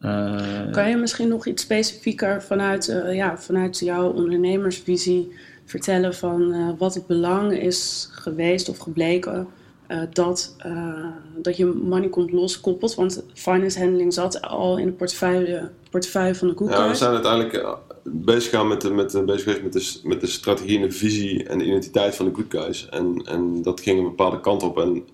[0.00, 5.32] Eh, Kan je misschien nog iets specifieker vanuit, eh, ja, vanuit jouw ondernemersvisie
[5.64, 9.46] vertellen van eh, wat het belang is geweest of gebleken
[9.86, 11.04] eh, dat, eh,
[11.36, 12.94] dat je money komt loskoppelt?
[12.94, 17.52] Want finance handling zat al in de portefeuille, portefeuille van de Ja, we zijn uiteindelijk
[17.54, 17.72] eh,
[18.12, 21.44] bezig gaan met de, met, de- bezig met, de, met de strategie en de visie
[21.44, 22.88] en de identiteit van de Good Guys.
[22.88, 24.78] En, en dat ging een bepaalde kant op.
[24.78, 25.04] En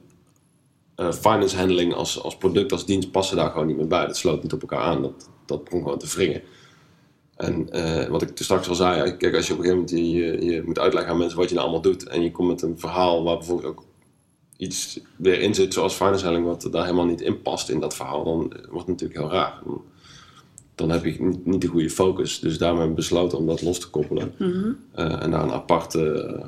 [0.95, 4.07] eh, finance handling als, als product, als dienst passen daar gewoon niet meer bij.
[4.07, 5.03] Dat sloot niet op elkaar aan.
[5.03, 6.43] Dat, dat begon gewoon te wringen.
[7.37, 10.41] En eh, wat ik toen straks al zei, kijk, als je op een gegeven moment
[10.41, 12.09] je, je moet uitleggen aan mensen wat je nou allemaal doet.
[12.09, 13.85] En je komt met een verhaal waar bijvoorbeeld ook
[14.57, 17.95] iets weer in zit, zoals finance handling, wat daar helemaal niet in past in dat
[17.95, 18.39] verhaal, dan
[18.71, 19.63] wordt het natuurlijk heel raar.
[20.75, 22.41] Dan heb je niet, niet de goede focus.
[22.41, 24.33] Dus daarom hebben we besloten om dat los te koppelen.
[24.39, 24.69] Mhm.
[24.95, 26.41] Eh, en daar een aparte,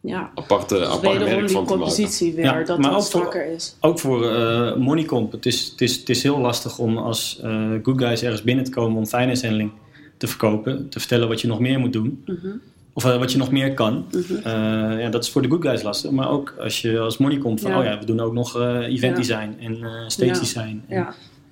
[0.00, 2.34] Ja, aparte, dus apart merk die van te maken.
[2.34, 3.76] weer, Ja, dat maar dat ook voor- strakker is.
[3.80, 5.32] Ook voor eh Moneycomp.
[5.32, 8.64] Het is, het, is, het is heel lastig om als eh good guys ergens binnen
[8.64, 9.70] te komen om finance handling
[10.16, 10.88] te verkopen.
[10.88, 12.22] Te vertellen wat je nog meer moet doen.
[12.26, 12.48] Mhm.
[12.92, 14.04] Of wat je nog meer kan.
[14.42, 14.52] Eh,
[15.00, 16.10] ja, dat is voor de good guys lastig.
[16.10, 17.78] Maar ook als je als Moneycomp van, Ja.
[17.78, 19.22] oh ja, we doen ook nog eh, event Ja.
[19.22, 20.38] design en eh stage Ja.
[20.40, 20.82] design.
[20.88, 21.06] En,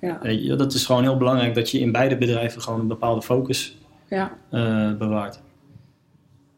[0.05, 2.79] Ja, ja, eh, ja, dat is gewoon heel belangrijk dat je in beide bedrijven gewoon
[2.79, 3.77] een bepaalde focus
[4.09, 4.37] ja.
[4.49, 5.39] eh, bewaart.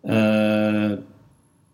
[0.01, 0.91] Eh,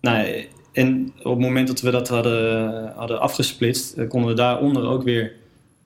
[0.02, 5.04] nou, en op het moment dat we dat hadden, hadden afgesplitst, konden we daaronder ook
[5.04, 5.34] weer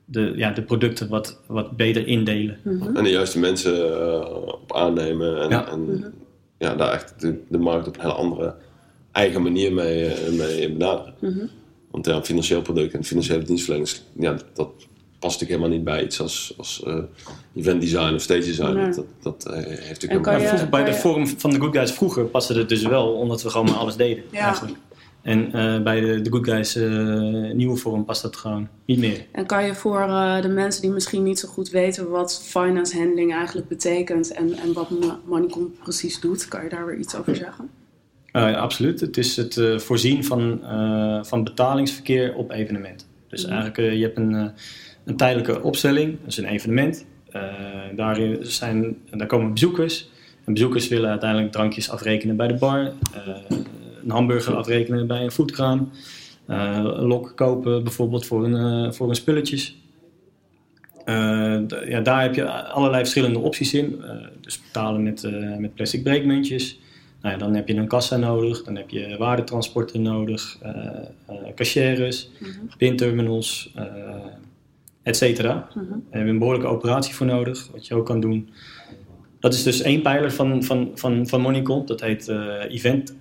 [0.06, 2.58] de, ja, de producten wat, wat beter indelen.
[2.96, 3.74] En de juiste mensen
[4.48, 5.42] op aannemen.
[5.42, 5.70] En, Ja.
[5.72, 6.14] en
[6.58, 8.56] ja, daar echt de, de markt op een hele andere
[9.12, 11.14] eigen manier mee, mee benaderen.
[11.92, 14.87] Want ja, een financieel product en financiële dienstverlening, ja, dat
[15.20, 16.98] past natuurlijk helemaal niet bij iets als, als eh,
[17.56, 18.74] event design of stage design.
[18.74, 18.92] Nee.
[18.92, 21.60] Dat, dat eh, heeft natuurlijk En helemaal Ja, vroeger, bij de je- forum van de
[21.60, 24.40] Good Guys vroeger paste het dus wel, omdat we gewoon maar alles deden Ja.
[24.40, 24.78] eigenlijk.
[25.22, 29.26] En eh, bij de, de Good Guys eh, nieuwe forum past dat gewoon niet meer.
[29.32, 32.98] En kan je voor eh, de mensen die misschien niet zo goed weten wat finance
[32.98, 37.16] handling eigenlijk betekent en, en wat Mo- Moneycom precies doet, kan je daar weer iets
[37.16, 37.70] over zeggen?
[38.32, 39.00] Eh, ja, absoluut.
[39.00, 43.08] Het is het eh, voorzien van, eh, van betalingsverkeer op evenementen.
[43.30, 44.46] Dus eigenlijk, eh, je hebt een, eh,
[45.08, 47.06] een tijdelijke opstelling, dat is een evenement.
[47.32, 47.44] Eh,
[47.96, 50.10] daarin zijn, daar komen bezoekers.
[50.46, 52.80] En bezoekers willen uiteindelijk drankjes afrekenen bij de bar.
[52.80, 52.92] eh,
[54.04, 55.90] een hamburger afrekenen bij een foodkraam.
[56.46, 59.78] eh, een lok kopen bijvoorbeeld voor eh, voor een spulletjes.
[61.88, 64.02] Ja, daar heb je allerlei verschillende opties in.
[64.42, 65.28] Dus betalen met,
[65.60, 66.80] met plastic breekmuntjes.
[67.22, 70.76] Nou ja, dan heb je een kassa nodig, dan heb je waardetransporten nodig, eh
[71.28, 72.30] eh cashiers,
[72.78, 73.86] pinterminals, eh
[75.08, 75.54] et cetera.
[75.74, 78.50] Daar heb je een behoorlijke operatie voor nodig, wat je ook kan doen.
[79.40, 82.38] Dat is dus één pijler van, van, van, van Moneycom, dat heet eh,
[82.70, 83.16] Event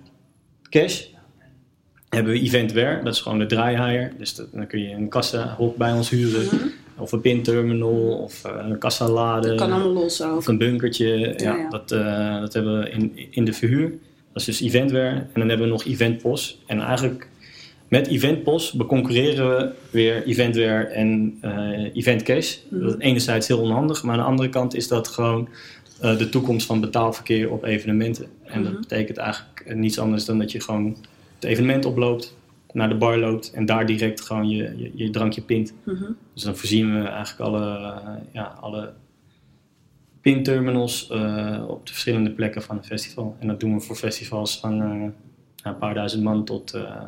[0.69, 1.01] Cash.
[2.09, 4.11] Dan hebben we Eventware, dat is gewoon de draaihire.
[4.17, 6.47] Dus dat- dan kun je een kassa hok bij ons huren,
[6.97, 9.49] of een pinterminal, of eh, een kassa laden.
[9.49, 10.37] Dat kan allemaal los ook.
[10.37, 11.69] Of een bunkertje, ja, ja.
[11.69, 13.89] Dat, eh, dat hebben we in, in de verhuur.
[14.33, 15.09] Dat is dus Eventware.
[15.15, 16.63] En dan hebben we nog Eventpos.
[16.67, 17.29] En eigenlijk
[17.87, 22.57] met Eventpos beconcurreren we weer Eventware en eh Eventcash.
[22.69, 25.49] Dat is enerzijds heel onhandig, maar aan de andere kant is dat gewoon
[26.01, 28.27] eh, de toekomst van betaalverkeer op evenementen.
[28.43, 30.97] En dat betekent eigenlijk eh, niets anders dan dat je gewoon
[31.35, 32.35] het evenement oploopt,
[32.73, 35.73] naar de bar loopt en daar direct gewoon je, je, je drankje pint.
[36.33, 37.93] Dus dan voorzien we eigenlijk alle,
[38.31, 38.93] ja, alle
[40.21, 41.07] pinterminals
[41.67, 43.35] op de verschillende plekken van het festival.
[43.39, 44.81] En dat doen we voor festivals van
[45.63, 47.01] een paar duizend man tot uh,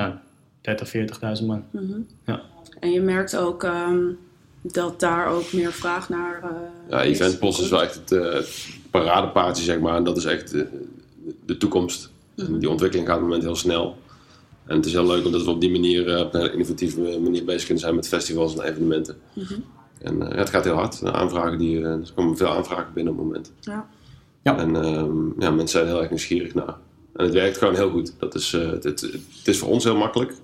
[0.00, 0.14] nou,
[0.60, 0.88] 30,
[1.40, 1.64] 40.000 man.
[2.26, 2.42] Ja.
[2.80, 3.98] En je merkt ook ehm,
[4.62, 6.40] dat daar ook meer vraag naar.
[6.42, 6.50] eh,
[6.88, 9.96] Ja, Eventpost is wel echt het, eh, het paradepaardje, zeg maar.
[9.96, 10.50] En dat is echt
[11.46, 12.10] de toekomst.
[12.36, 13.96] En die ontwikkeling gaat op het moment heel snel.
[14.66, 17.44] En het is heel leuk omdat we op die manier, eh, op een innovatieve manier
[17.44, 19.16] bezig kunnen zijn met festivals en evenementen.
[20.02, 21.00] En eh, ja, het gaat heel hard.
[21.00, 23.52] De aanvragen die, er komen veel aanvragen binnen op het moment.
[23.60, 23.88] Ja.
[24.42, 24.58] Ja.
[24.58, 26.76] En ehm, ja, mensen zijn heel erg nieuwsgierig naar.
[27.20, 28.12] En het werkt gewoon heel goed.
[28.18, 29.06] Dat is, eh, het, het,
[29.44, 30.34] is voor ons heel makkelijk,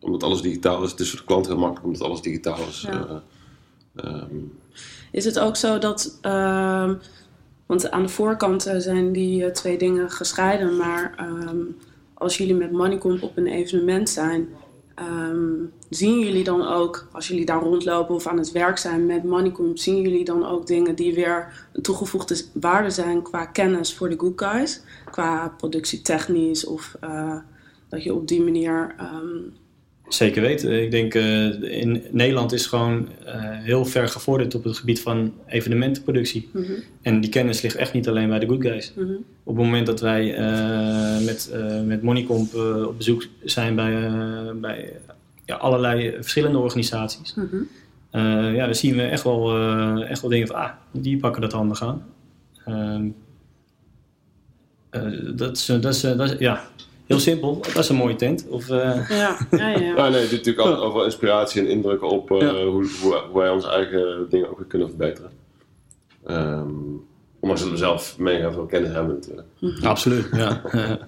[0.00, 0.90] omdat alles digitaal is.
[0.90, 2.80] Het is voor de klant heel makkelijk, omdat alles digitaal is.
[2.80, 3.22] Ja.
[3.94, 4.36] Eh, ehm,
[5.12, 6.18] Is het ook zo dat.
[6.20, 6.94] ehm,
[7.66, 11.56] want aan de voorkant eh, zijn die twee dingen gescheiden, maar ehm,
[12.14, 14.48] als jullie met Moneycomp op een evenement zijn,
[14.98, 19.24] ehm, zien jullie dan ook, als jullie daar rondlopen of aan het werk zijn met
[19.24, 24.08] Moneycomp, zien jullie dan ook dingen die weer een toegevoegde waarde zijn qua kennis voor
[24.08, 27.38] de good guys, qua productietechnisch of eh,
[27.88, 28.94] dat je op die manier.
[28.98, 29.66] ehm,
[30.08, 30.82] Zeker weten.
[30.82, 35.32] Ik denk uh, in Nederland is gewoon uh, heel ver gevorderd op het gebied van
[35.46, 36.48] evenementenproductie.
[36.52, 36.76] mm -hmm.
[37.02, 38.92] En die kennis ligt echt niet alleen bij de good guys.
[38.96, 39.24] Mm -hmm.
[39.44, 41.52] Op het moment dat wij uh, met,
[41.84, 42.54] met Moneycomp
[42.86, 44.10] op bezoek zijn bij,
[44.60, 44.92] bij
[45.48, 47.34] ja, allerlei verschillende organisaties.
[47.34, 47.68] Mm -hmm.
[48.10, 51.42] eh, ja, dan zien we echt wel, eh, echt wel dingen van, ah, die pakken
[51.42, 52.02] dat handig aan.
[52.64, 53.08] Ehm,
[54.90, 56.64] eh, dat, is, dat, is, dat is, ja,
[57.08, 57.60] heel simpel.
[57.60, 58.46] Dat is een mooie tent.
[58.48, 59.78] Of, eh, Ja, ja, ja.
[59.96, 62.64] Ja, nee, het doet natuurlijk altijd overal inspiratie en indrukken op eh, Ja.
[62.64, 65.30] hoe, hoe, hoe wij onze eigen dingen ook weer kunnen verbeteren.
[66.26, 66.66] Ehm
[67.40, 69.48] ondanks dat we zelf mega veel kennis hebben natuurlijk.
[69.84, 70.62] Absoluut, ja.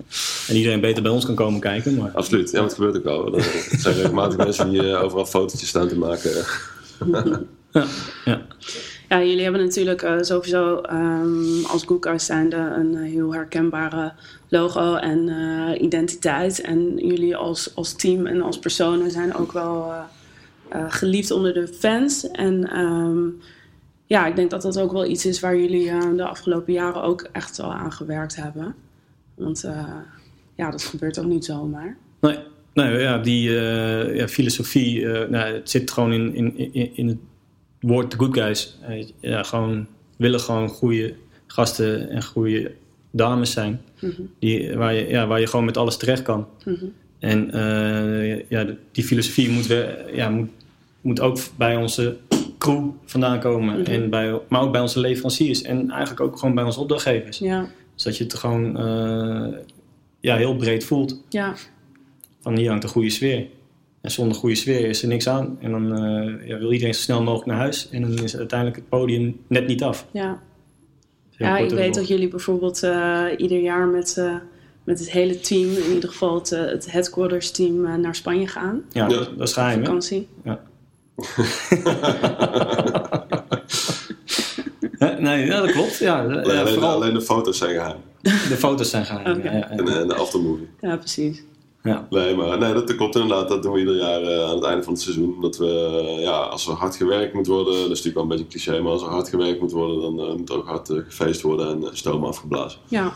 [0.48, 1.96] en iedereen beter bij ons kan komen kijken.
[1.96, 3.36] Maar, Absoluut, ja, maar het gebeurt ook al.
[3.36, 6.30] Er zijn regelmatig mensen die eh, overal fotootjes staan te maken.
[7.72, 7.86] ja,
[8.24, 8.46] ja.
[9.10, 14.12] Ja, jullie hebben natuurlijk eh, sowieso ehm, als Goodguys zijnde een eh, heel herkenbare
[14.48, 16.60] logo en eh, identiteit.
[16.60, 19.92] En jullie als, als team en als personen zijn ook wel
[20.88, 22.30] geliefd onder de fans.
[22.30, 23.28] En ehm,
[24.06, 27.28] ja, ik denk dat dat ook wel iets is waar jullie de afgelopen jaren ook
[27.32, 28.74] echt wel aan gewerkt hebben.
[29.34, 29.64] Want
[30.56, 31.96] ja, dat gebeurt ook niet zomaar.
[32.20, 32.38] Nee,
[32.74, 33.50] nee ja, die
[34.14, 37.18] ja, filosofie, nou, het zit gewoon in, in, in, in het
[37.80, 38.76] woord The Good Guys.
[38.88, 41.14] Eh, ja, gewoon willen gewoon goede
[41.46, 42.72] gasten en goede
[43.10, 43.80] dames zijn.
[44.38, 46.46] die, waar, je, ja, waar je gewoon met alles terecht kan.
[47.18, 50.50] En eh, ja, die filosofie moet, we, ja, moet,
[51.00, 52.16] moet ook bij onze
[52.58, 53.86] crew vandaan komen.
[53.86, 55.62] en bij, maar ook bij onze leveranciers.
[55.62, 57.38] En eigenlijk ook gewoon bij onze opdrachtgevers.
[57.38, 59.58] Ja, Zodat je het gewoon eh,
[60.20, 61.22] ja, heel breed voelt.
[61.28, 61.54] ja,
[62.40, 63.46] Van hier hangt een goede sfeer.
[64.00, 65.56] En zonder goede sfeer is er niks aan.
[65.60, 67.88] En dan eh, ja, wil iedereen zo snel mogelijk naar huis.
[67.90, 70.06] En dan is uiteindelijk het podium net niet af.
[70.10, 70.42] ja.
[71.30, 74.34] Ja, ik weet dat jullie bijvoorbeeld eh, ieder jaar met, eh,
[74.84, 78.82] met het hele team, in ieder geval het, het headquarters team, naar Spanje gaan.
[78.92, 79.18] Ja, Ja.
[79.36, 79.84] dat, is geheim, hè?
[79.84, 80.28] Vakantie.
[80.44, 80.60] Ja.
[85.18, 85.98] Nee, ja, dat klopt.
[85.98, 87.96] Ja, ja, alleen, vooral alleen de foto's zijn geheim.
[88.22, 89.42] de foto's zijn geheim.
[89.42, 90.68] Ja, ja, En, eh, de aftermovie.
[90.80, 91.42] Ja, precies.
[91.82, 92.06] Ja.
[92.10, 93.48] Nee, maar nee, dat klopt inderdaad.
[93.48, 95.36] Dat doen we ieder jaar eh, aan het einde van het seizoen.
[95.40, 95.66] Dat we,
[96.16, 98.50] eh, ja, als er hard gewerkt moet worden, dat is natuurlijk wel een beetje een
[98.50, 101.40] cliché, maar als er hard gewerkt moet worden, dan eh, moet er ook hard gefeest
[101.40, 102.80] worden en stoom afgeblazen.
[102.88, 103.12] Ja.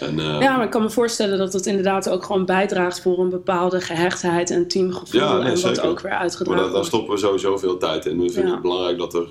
[0.00, 3.18] En, eh, ja, maar ik kan me voorstellen dat het inderdaad ook gewoon bijdraagt voor
[3.18, 5.20] een bepaalde gehechtheid en teamgevoel.
[5.20, 8.06] Ja, nee, en wat ook weer Maar uitgedragen daar, daar stoppen we sowieso veel tijd
[8.06, 8.20] in.
[8.20, 8.52] We vinden Ja.
[8.52, 9.26] het belangrijk dat er,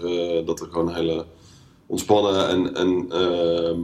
[0.45, 1.25] dat er gewoon een hele
[1.87, 3.79] ontspannen en, en ehm,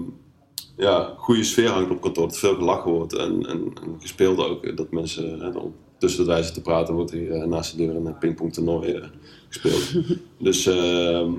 [0.81, 2.27] ja, goede sfeer hangt op kantoor.
[2.27, 4.77] Dat veel gelachen wordt en, en, en gespeeld ook.
[4.77, 8.17] Dat mensen, dan tussen dat wij zitten praten, wordt hier eh, naast de deur een
[8.17, 9.07] pingpongtoernooi eh,
[9.49, 9.91] gespeeld.
[10.47, 11.31] dus ehm,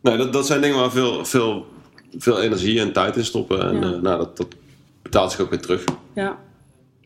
[0.00, 1.66] nee, dat, dat zijn dingen waar veel, veel,
[2.18, 3.60] veel energie en tijd in stoppen.
[3.60, 3.92] En Ja.
[3.94, 4.48] eh, nou, dat, dat
[5.02, 5.84] betaalt zich ook weer terug.
[6.14, 6.38] Ja,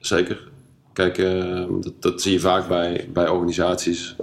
[0.00, 0.48] Zeker.
[0.92, 1.16] Kijk,
[1.82, 4.16] dat, dat zie je vaak bij, bij organisaties.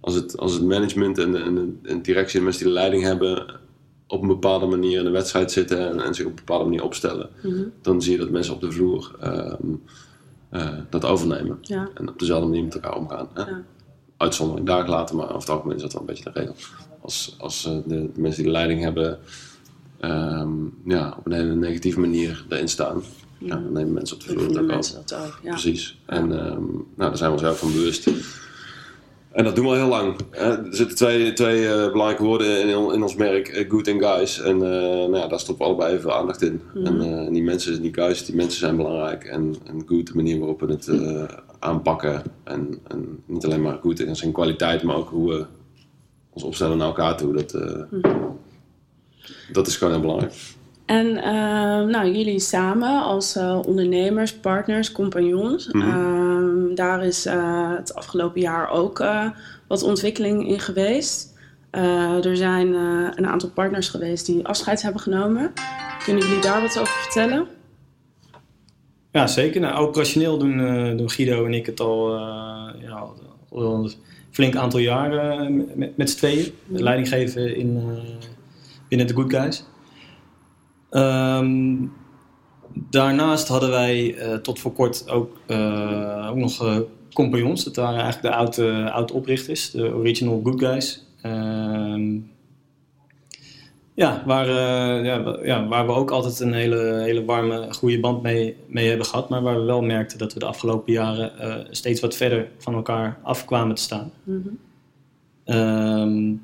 [0.00, 3.60] Als het, als het management en, en, en directie en mensen die de leiding hebben
[4.12, 6.82] op een bepaalde manier in de wedstrijd zitten en, en zich op een bepaalde manier
[6.82, 7.28] opstellen,
[7.82, 9.56] dan zie je dat mensen op de vloer ehm,
[10.48, 11.58] eh, dat overnemen.
[11.60, 13.28] ja, En op dezelfde manier met elkaar omgaan.
[13.34, 13.42] Hè?
[13.42, 13.62] Ja.
[14.16, 16.54] Uitzondering daar laten, maar over het algemeen is dat wel een beetje de regel.
[17.00, 19.18] Als, als eh, de, de mensen die de leiding hebben
[20.00, 20.52] ehm,
[20.84, 23.02] ja, op een hele negatieve manier erin staan,
[23.38, 24.94] ja, dan nemen mensen op de vloer ook over.
[24.94, 25.38] dat ook.
[25.42, 25.98] Precies.
[26.06, 28.10] En ehm, nou, daar zijn we ons heel van bewust.
[29.32, 30.16] En dat doen we al heel lang.
[30.30, 30.66] Hè.
[30.66, 34.40] Er zitten twee, twee eh, belangrijke woorden in, in ons merk, eh, good en guys.
[34.40, 36.60] En eh, nou ja, daar stoppen we allebei even aandacht in.
[36.84, 39.24] En eh, die mensen zijn niet guys, die mensen zijn belangrijk.
[39.24, 40.90] En, en good, de manier waarop we het
[41.58, 42.22] aanpakken.
[42.44, 45.46] En, en niet alleen maar goed in zijn kwaliteit, maar ook hoe we
[46.32, 47.32] ons opstellen naar elkaar toe.
[47.32, 47.82] Dat, eh,
[49.52, 50.32] dat is gewoon heel belangrijk.
[50.86, 55.66] En ehm, nou, jullie samen als eh, ondernemers, partners, compagnons.
[55.72, 55.88] Mhm.
[55.88, 59.26] ehm, daar is eh, het afgelopen jaar ook eh,
[59.68, 61.30] wat ontwikkeling in geweest.
[61.70, 65.52] Eh, er zijn eh, een aantal partners geweest die afscheid hebben genomen.
[66.04, 67.46] Kunnen jullie daar wat over vertellen?
[69.10, 69.60] Ja, zeker.
[69.60, 72.90] Nou, operationeel doen, eh, doen Guido en ik het al, eh, ja,
[73.50, 73.92] al- een
[74.30, 76.52] flink aantal jaren met, met z'n tweeën.
[76.68, 78.02] Leiding geven in, eh,
[78.88, 79.64] binnen de Good Guys.
[80.92, 81.76] Ehm,
[82.72, 86.78] daarnaast hadden wij eh, tot voor kort ook, eh, ook nog eh,
[87.12, 87.64] compagnons.
[87.64, 91.06] Dat waren eigenlijk de oude, oude oprichters, de original Good Guys.
[91.22, 92.18] Ehm,
[93.94, 94.48] ja, waar,
[95.04, 99.06] ja, ja, waar we ook altijd een hele, hele warme, goede band mee, mee hebben
[99.06, 99.28] gehad.
[99.28, 103.18] Maar waar we wel merkten dat we de afgelopen jaren steeds wat verder van elkaar
[103.22, 104.12] af kwamen te staan.
[105.44, 106.34] Ehm,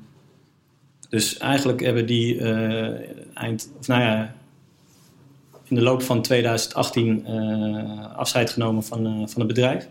[1.09, 2.41] dus eigenlijk hebben die
[3.33, 4.35] eind, of nou ja,
[5.69, 9.87] in de loop van 2018 eh, afscheid genomen van, eh, van het bedrijf.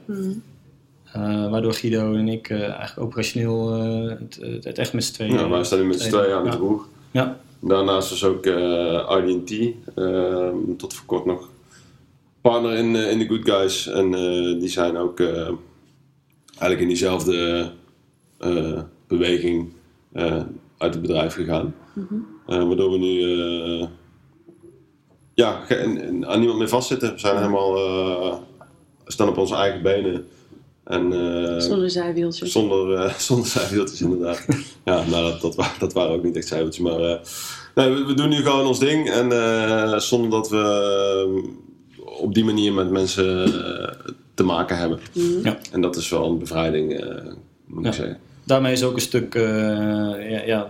[1.12, 5.32] Eh, waardoor Guido en ik eh, eigenlijk operationeel eh, het, het, echt met z'n tweeën.
[5.32, 6.60] Ja, wij staan nu met z'n tweeën aan het ja.
[6.60, 6.84] roer.
[7.10, 9.50] Ja, Daarnaast is ook eh RD&T,
[9.94, 11.48] eh, tot voor kort nog
[12.40, 13.86] partner in, eh, in de Good Guys.
[13.86, 15.48] En eh, die zijn ook eh,
[16.48, 17.70] eigenlijk in diezelfde
[18.38, 19.72] eh, beweging
[20.12, 20.42] eh,
[20.78, 21.74] uit het bedrijf gegaan.
[22.46, 23.86] Eh, waardoor we nu eh,
[25.44, 25.60] ja,
[26.26, 27.12] aan niemand meer vastzitten.
[27.12, 28.34] We zijn helemaal eh,
[29.06, 30.26] staan op onze eigen benen.
[30.84, 32.52] En, eh, Zonder zijwieltjes.
[32.52, 34.46] zonder, eh, zonder zijwieltjes inderdaad.
[34.84, 36.84] ja, nou, dat, dat, dat waren ook niet echt zijwieltjes.
[36.84, 37.18] Maar eh,
[37.74, 39.10] nee, we, we doen nu gewoon ons ding.
[39.10, 41.52] En eh, zonder dat we
[42.20, 43.52] op die manier met mensen
[44.34, 44.98] te maken hebben.
[45.42, 45.58] Ja.
[45.72, 47.32] En dat is wel een bevrijding, eh,
[47.66, 47.88] moet Ja.
[47.90, 48.18] ik zeggen.
[48.44, 49.42] Daarmee is ook een stuk, eh,
[50.30, 50.68] ja, ja,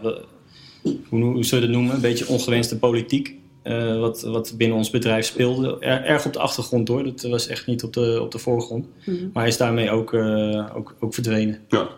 [1.09, 3.37] hoe, hoe zullen we het noemen, een beetje ongewenste politiek.
[3.69, 5.77] Eh, wat, wat binnen ons bedrijf speelde.
[5.81, 8.87] Er- erg op de achtergrond hoor, dat was echt niet op de, op de voorgrond.
[9.05, 11.59] Maar hij is daarmee ook, eh, ook, ook verdwenen.
[11.69, 11.89] Ja.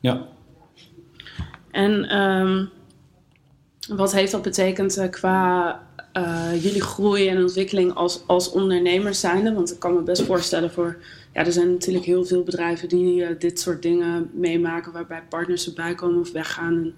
[0.00, 0.28] Ja.
[1.70, 2.64] En ehm,
[3.96, 9.52] wat heeft dat betekend eh, qua eh, jullie groei en ontwikkeling als, als ondernemers zijnde?
[9.52, 10.96] Want ik kan me best voorstellen voor...
[11.34, 14.92] Ja, er zijn natuurlijk heel veel bedrijven die dit soort dingen meemaken...
[14.92, 16.74] waarbij partners erbij komen of weggaan.
[16.76, 16.94] En,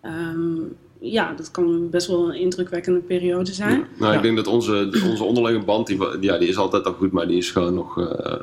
[0.00, 0.56] ehm,
[1.04, 3.86] ja, dat kan best wel een indrukwekkende periode zijn.
[3.98, 4.16] Nou, Ja.
[4.16, 7.26] ik denk dat onze, onze onderliggende band, die, ja, die is altijd al goed, maar
[7.26, 8.40] die is gewoon nog, eh,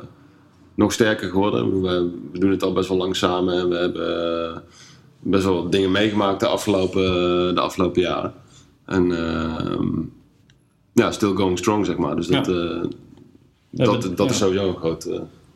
[0.74, 1.82] nog sterker geworden.
[1.82, 4.56] We, we doen het al best wel lang samen en we hebben eh,
[5.20, 7.02] best wel wat dingen meegemaakt de afgelopen,
[7.54, 8.34] de afgelopen jaren.
[8.84, 9.88] En ehm,
[10.92, 12.16] ja, still going strong, zeg maar.
[12.16, 12.52] Dus dat, Ja.
[12.52, 12.88] eh,
[13.70, 14.24] dat, dat ja.
[14.24, 15.08] is sowieso een groot...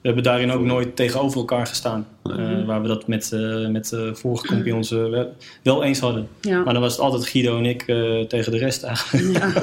[0.07, 2.07] eh, We hebben daarin ook nooit tegenover elkaar gestaan.
[2.23, 6.29] Eh, waar we dat met, eh met de vorige kampioens eh, wel- wel eens hadden.
[6.41, 6.63] Ja.
[6.63, 9.45] Maar dan was het altijd Guido en ik eh, tegen de rest eigenlijk.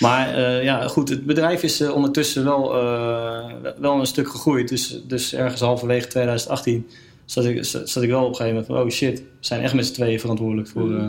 [0.00, 4.68] maar eh, ja, goed, het bedrijf is eh, ondertussen wel, eh, wel een stuk gegroeid.
[4.68, 6.86] Dus, dus ergens halverwege 2018
[7.24, 8.76] zat ik, zat ik wel op een gegeven moment van...
[8.82, 11.08] Oh shit, we zijn echt met z'n tweeën verantwoordelijk voor, eh,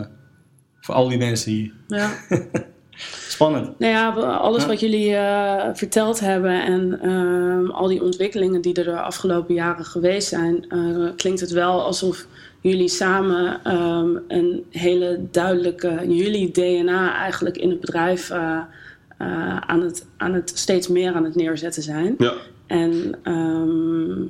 [0.80, 1.72] voor al die mensen hier.
[1.88, 2.10] Ja.
[3.48, 3.78] Spannend.
[3.78, 4.68] Nou ja, alles Ja.
[4.68, 9.84] wat jullie eh, verteld hebben en ehm, al die ontwikkelingen die er de afgelopen jaren
[9.84, 12.26] geweest zijn, eh, klinkt het wel alsof
[12.60, 18.58] jullie samen ehm, een hele duidelijke, jullie DNA eigenlijk in het bedrijf eh,
[19.66, 22.14] aan, het, aan het steeds meer aan het neerzetten zijn.
[22.18, 22.32] ja.
[22.66, 24.22] En ehm,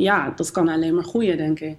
[0.00, 1.76] ja, dat kan alleen maar groeien, denk ik.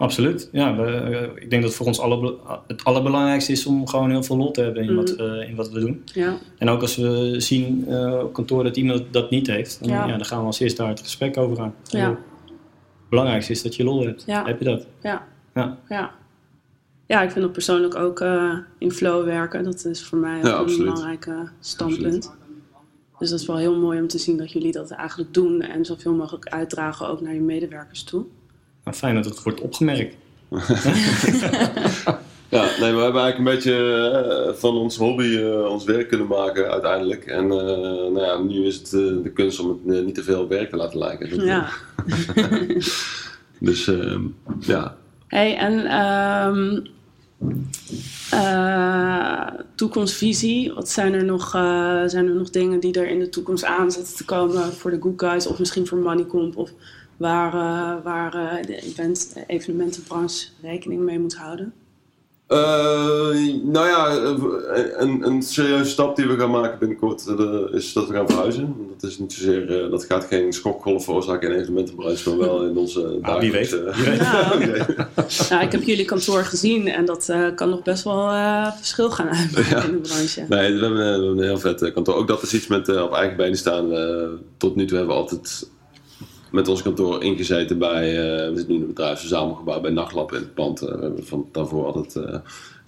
[0.00, 0.48] Absoluut.
[0.52, 2.34] Ja, we, eh, ik denk dat voor ons alle,
[2.66, 5.70] het allerbelangrijkste is om gewoon heel veel lol te hebben in, wat, eh, in wat
[5.70, 6.02] we doen.
[6.04, 9.88] Ja, En ook als we zien eh, op kantoor dat iemand dat niet heeft, dan,
[9.88, 10.06] Ja.
[10.06, 10.16] ja.
[10.16, 11.74] dan gaan we als eerste daar het gesprek over aan.
[11.84, 12.08] Ja.
[12.08, 14.22] Het belangrijkste is dat je lol hebt.
[14.26, 14.44] Ja.
[14.46, 14.86] Heb je dat?
[15.02, 15.78] ja, Ja.
[15.88, 16.10] ja.
[17.06, 19.64] Ja, ik vind dat persoonlijk ook eh, in flow werken.
[19.64, 21.28] Dat is voor mij ook Ja, een belangrijk
[21.60, 22.32] standpunt.
[23.18, 25.84] Dus dat is wel heel mooi om te zien dat jullie dat eigenlijk doen en
[25.84, 28.24] zoveel mogelijk uitdragen ook naar je medewerkers toe.
[28.92, 30.14] Fijn dat het wordt opgemerkt.
[32.50, 33.74] Ja, nee, we hebben eigenlijk een beetje
[34.48, 37.24] eh, van ons hobby eh, ons werk kunnen maken uiteindelijk.
[37.24, 37.56] En eh,
[38.12, 40.98] nou ja, nu is het de kunst om het niet te veel werk te laten
[40.98, 41.30] lijken.
[41.30, 41.68] Dat- Ja.
[43.58, 44.22] Dus ehm,
[44.60, 46.80] ja, Hey, en ehm,
[48.30, 50.72] eh, toekomstvisie.
[50.72, 53.90] Wat zijn er, nog, eh, zijn er nog dingen die er in de toekomst aan
[53.92, 56.56] zitten te komen voor de Good Guys of misschien voor Moneycomp?
[56.56, 56.70] Of
[57.20, 61.72] waar, eh, waar eh, de event, evenementenbranche rekening mee moet houden?
[62.46, 62.58] Eh,
[63.62, 64.16] nou ja,
[64.98, 67.26] een, een serieuze stap die we gaan maken binnenkort
[67.72, 68.76] is dat we gaan verhuizen.
[68.98, 72.64] Dat, is niet zozeer, eh, dat gaat geen schokgolf veroorzaken in de evenementenbranche, maar wel
[72.64, 73.70] in onze Ah, wie weet.
[73.70, 73.84] dagelijkse...
[74.02, 74.20] Wie weet.
[74.20, 75.48] Nou, Wie weet.
[75.50, 79.10] nou, ik heb jullie kantoor gezien en dat eh, kan nog best wel eh, verschil
[79.10, 80.44] gaan uitmaken in de branche.
[80.48, 82.14] Nee, we hebben, we hebben een heel vet kantoor.
[82.14, 83.92] Ook dat is iets met op eigen benen staan.
[83.94, 85.68] Eh, tot nu toe hebben we altijd
[86.50, 90.38] met ons kantoor ingezeten bij, eh, we zitten nu in een bedrijfsverzamelgebouw bij Nachtlab in
[90.38, 90.82] het pand.
[90.82, 92.38] Eh, we hebben van daarvoor altijd eh,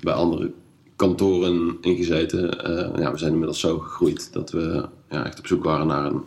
[0.00, 0.50] bij andere
[0.96, 2.64] kantoren ingezeten.
[2.64, 6.04] Eh, ja, we zijn inmiddels zo gegroeid dat we ja, echt op zoek waren naar
[6.04, 6.22] een,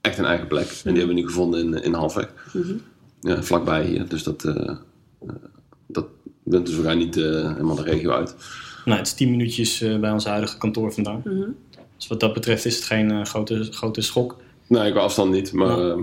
[0.00, 0.66] echt een eigen plek.
[0.66, 2.32] En die hebben we nu gevonden in, in Halfweg.
[3.20, 4.08] Ja, vlakbij hier.
[4.08, 4.42] Dus dat,
[5.86, 6.06] dat
[6.46, 8.34] bent dus we gaan niet eh, helemaal de regio uit.
[8.84, 11.22] Nou, het is 10 minuutjes eh, bij ons huidige kantoor vandaan.
[11.96, 14.36] Dus wat dat betreft is het geen eh, grote, grote schok.
[14.66, 15.96] Nee, qua afstand niet, maar Ja.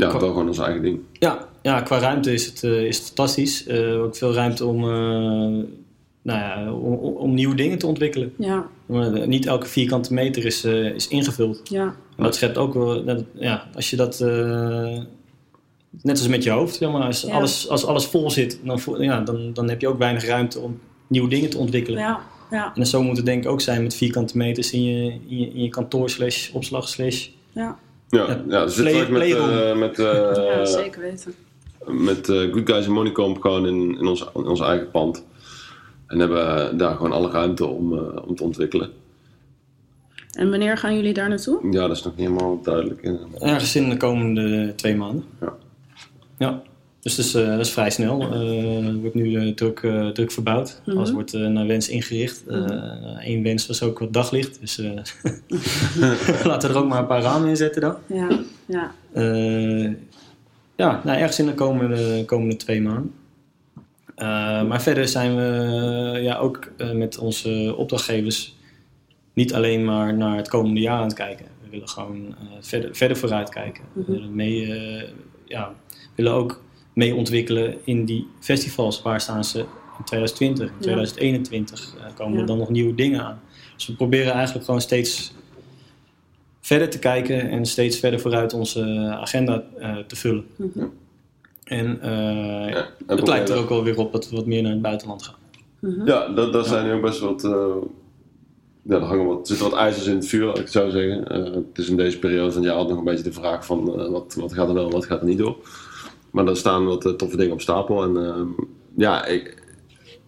[0.00, 0.98] Ja, Qua- wel gewoon ons eigen ding.
[1.12, 3.66] Ja, ja qua ruimte is het, eh, is het fantastisch.
[3.66, 5.64] Eh, ook veel ruimte om, eh,
[6.22, 8.32] nou ja, om, nieuwe dingen te ontwikkelen.
[8.38, 11.60] Ja, Maar, niet elke vierkante meter is, eh, is ingevuld.
[11.64, 14.98] ja, En dat schept ook wel, dat- ja, als je dat, eh,
[16.02, 17.32] net als met je hoofd, zeg maar, als, Ja.
[17.34, 20.80] alles, als alles vol zit, dan, ja, dan, dan heb je ook weinig ruimte om
[21.06, 21.98] nieuwe dingen te ontwikkelen.
[22.00, 22.20] ja,
[22.50, 25.38] ja, En zo moet het denk ik ook zijn met vierkante meters in je, in
[25.38, 27.28] je, in je kantoor slash opslag slash.
[27.52, 27.78] ja.
[28.10, 29.98] Ja, Ja, ja, dus zitten play- met, eh, met,
[30.38, 31.34] eh, ja zeker weten.
[31.86, 35.24] met eh, Good Guys en Moneycomp gewoon in, in, ons, in ons eigen pand.
[36.06, 38.90] En hebben daar gewoon alle ruimte om, eh, om te ontwikkelen.
[40.30, 41.58] En wanneer gaan jullie daar naartoe?
[41.72, 43.02] Ja, dat is nog niet helemaal duidelijk.
[43.38, 45.24] Ergens in de komende twee maanden.
[45.40, 45.52] Ja.
[46.38, 46.62] Ja,
[47.00, 48.20] dus dat is, eh, dat is vrij snel.
[48.20, 49.78] Eh wordt nu eh, druk,
[50.14, 50.80] druk verbouwd.
[50.84, 50.96] Mhm.
[50.96, 52.42] Alles wordt naar wens ingericht.
[53.18, 54.60] Eén wens was ook wat daglicht.
[54.60, 54.76] Dus
[56.44, 57.96] laten we er ook maar een paar ramen in zetten dan.
[58.06, 58.28] Ja,
[58.66, 58.92] ja.
[60.76, 63.12] Ja, nou, ergens in de komende, komende twee maanden.
[64.68, 68.56] Maar verder zijn we ja, ook met onze opdrachtgevers
[69.32, 71.46] niet alleen maar naar het komende jaar aan het kijken.
[71.62, 73.84] We willen gewoon verder, verder vooruit kijken.
[73.92, 74.74] We willen, mee,
[75.44, 75.74] ja,
[76.14, 76.60] willen ook
[77.00, 79.02] mee ontwikkelen in die festivals.
[79.02, 79.58] Waar staan ze
[79.98, 81.94] in 2020, in 2021?
[81.98, 82.40] eh, komen Ja.
[82.40, 83.40] er dan nog nieuwe dingen aan?
[83.76, 85.32] Dus we proberen eigenlijk gewoon steeds
[86.60, 88.82] verder te kijken en steeds verder vooruit onze
[89.20, 90.44] agenda eh, te vullen.
[90.56, 90.84] Mhm.
[91.64, 94.72] En eh, en het lijkt er ook wel weer op dat we wat meer naar
[94.72, 95.38] het buitenland gaan.
[96.06, 97.44] Ja, dat, dat zijn ook best wat.
[97.44, 97.74] eh,
[98.82, 100.90] ja, er, hangen wat, er zitten wat ijzers in het vuur, laat ik het zo
[100.90, 101.28] zeggen.
[101.28, 103.66] Eh, het is in deze periode van het jaar altijd nog een beetje de vraag
[103.66, 105.56] van wat, wat gaat er wel en wat gaat er niet door.
[106.30, 108.02] Maar er staan wat eh, toffe dingen op stapel.
[108.02, 108.64] En eh,
[108.96, 109.62] ja, ik,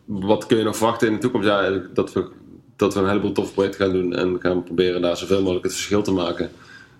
[0.04, 1.48] wat kun je nog verwachten in de toekomst?
[1.48, 2.28] Ja, dat we,
[2.76, 5.74] dat we een heleboel toffe projecten gaan doen en gaan proberen daar zoveel mogelijk het
[5.74, 6.50] verschil te maken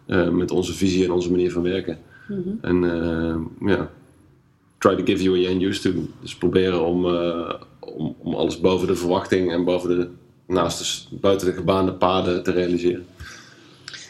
[0.07, 1.99] eh, met onze visie en onze manier van werken.
[2.61, 3.91] En eh, ja,
[4.79, 5.91] try to give you what you're used to.
[6.21, 10.09] Dus proberen om, eh, om, om alles boven de verwachting en boven de,
[10.47, 13.07] naast de, buiten de gebaande paden te realiseren.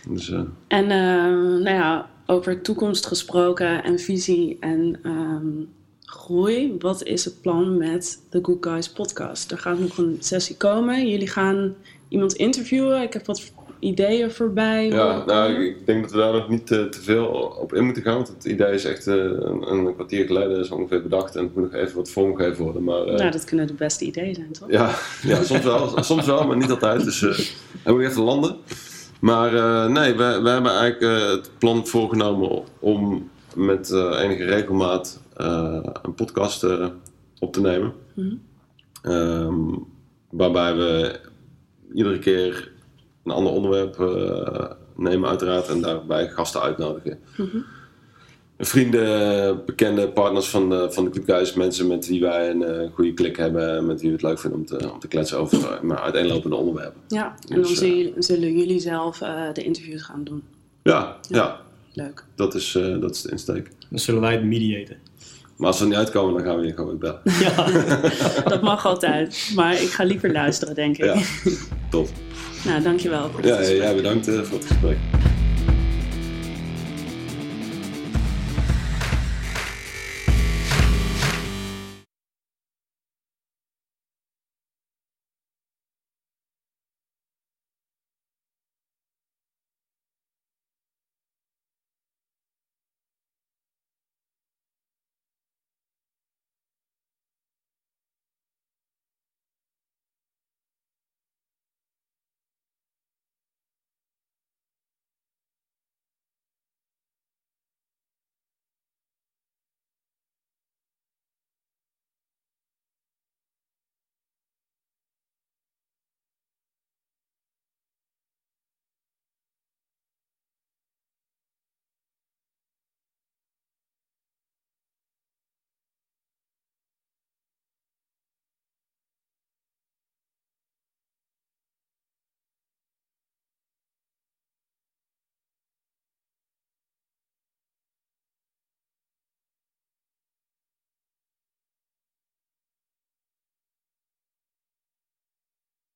[0.08, 5.64] Dus, eh, En eh, nou ja, over toekomst gesproken en visie en ehm,
[6.04, 6.76] groei.
[6.78, 9.50] Wat is het plan met de Good Guys podcast?
[9.50, 11.08] Er gaat nog een sessie komen.
[11.08, 11.74] Jullie gaan
[12.08, 13.02] iemand interviewen.
[13.02, 14.88] Ik heb wat ideeën voorbij.
[14.88, 17.26] ja, nou, ik ik denk dat we daar nog niet te veel
[17.60, 18.14] op in moeten gaan.
[18.14, 21.36] Want het idee is echt eh, een, een kwartier geleden zo ongeveer bedacht.
[21.36, 22.84] En het moet nog even wat vormgegeven worden.
[22.84, 24.70] Maar, eh, nou, dat kunnen de beste ideeën zijn, toch?
[24.70, 24.94] Ja,
[25.32, 27.04] ja soms, wel, soms wel, maar niet altijd.
[27.04, 27.20] Dus
[27.82, 28.56] hij moet even landen.
[29.22, 34.44] Maar eh, nee, we, we hebben eigenlijk eh, het plan voorgenomen om met eh, enige
[34.44, 35.20] regelmaat
[36.02, 36.66] een podcast
[37.38, 37.92] op te nemen.
[39.02, 39.78] Ehm,
[40.30, 41.20] waarbij we
[41.94, 42.72] iedere keer
[43.24, 43.96] een ander onderwerp
[44.96, 47.18] nemen uiteraard en daarbij gasten uitnodigen.
[48.64, 53.14] Vrienden, bekende partners van de, van de Guys, mensen met wie wij een eh, goede
[53.14, 55.80] klik hebben, met wie we het leuk vinden om te, om te kletsen over eh,
[55.80, 57.00] maar uiteenlopende onderwerpen.
[57.08, 60.42] Ja, en dan Dus, eh, zullen, zullen jullie zelf eh, de interviews gaan doen.
[60.82, 61.60] Ja, ja.
[61.94, 62.24] Leuk.
[62.34, 63.70] dat, is, eh, dat is de insteek.
[63.90, 64.96] Dan zullen wij het mediaten.
[65.56, 67.20] Maar als we er niet uitkomen, dan gaan we je gewoon weer bellen.
[68.52, 69.52] Dat mag altijd.
[69.54, 71.04] Maar ik ga liever luisteren, denk ik.
[71.04, 71.20] Ja,
[71.90, 72.08] top.
[72.64, 73.80] Nou, dankjewel voor dit Ja, gesprek.
[73.80, 74.96] jij bedankt eh, voor het gesprek.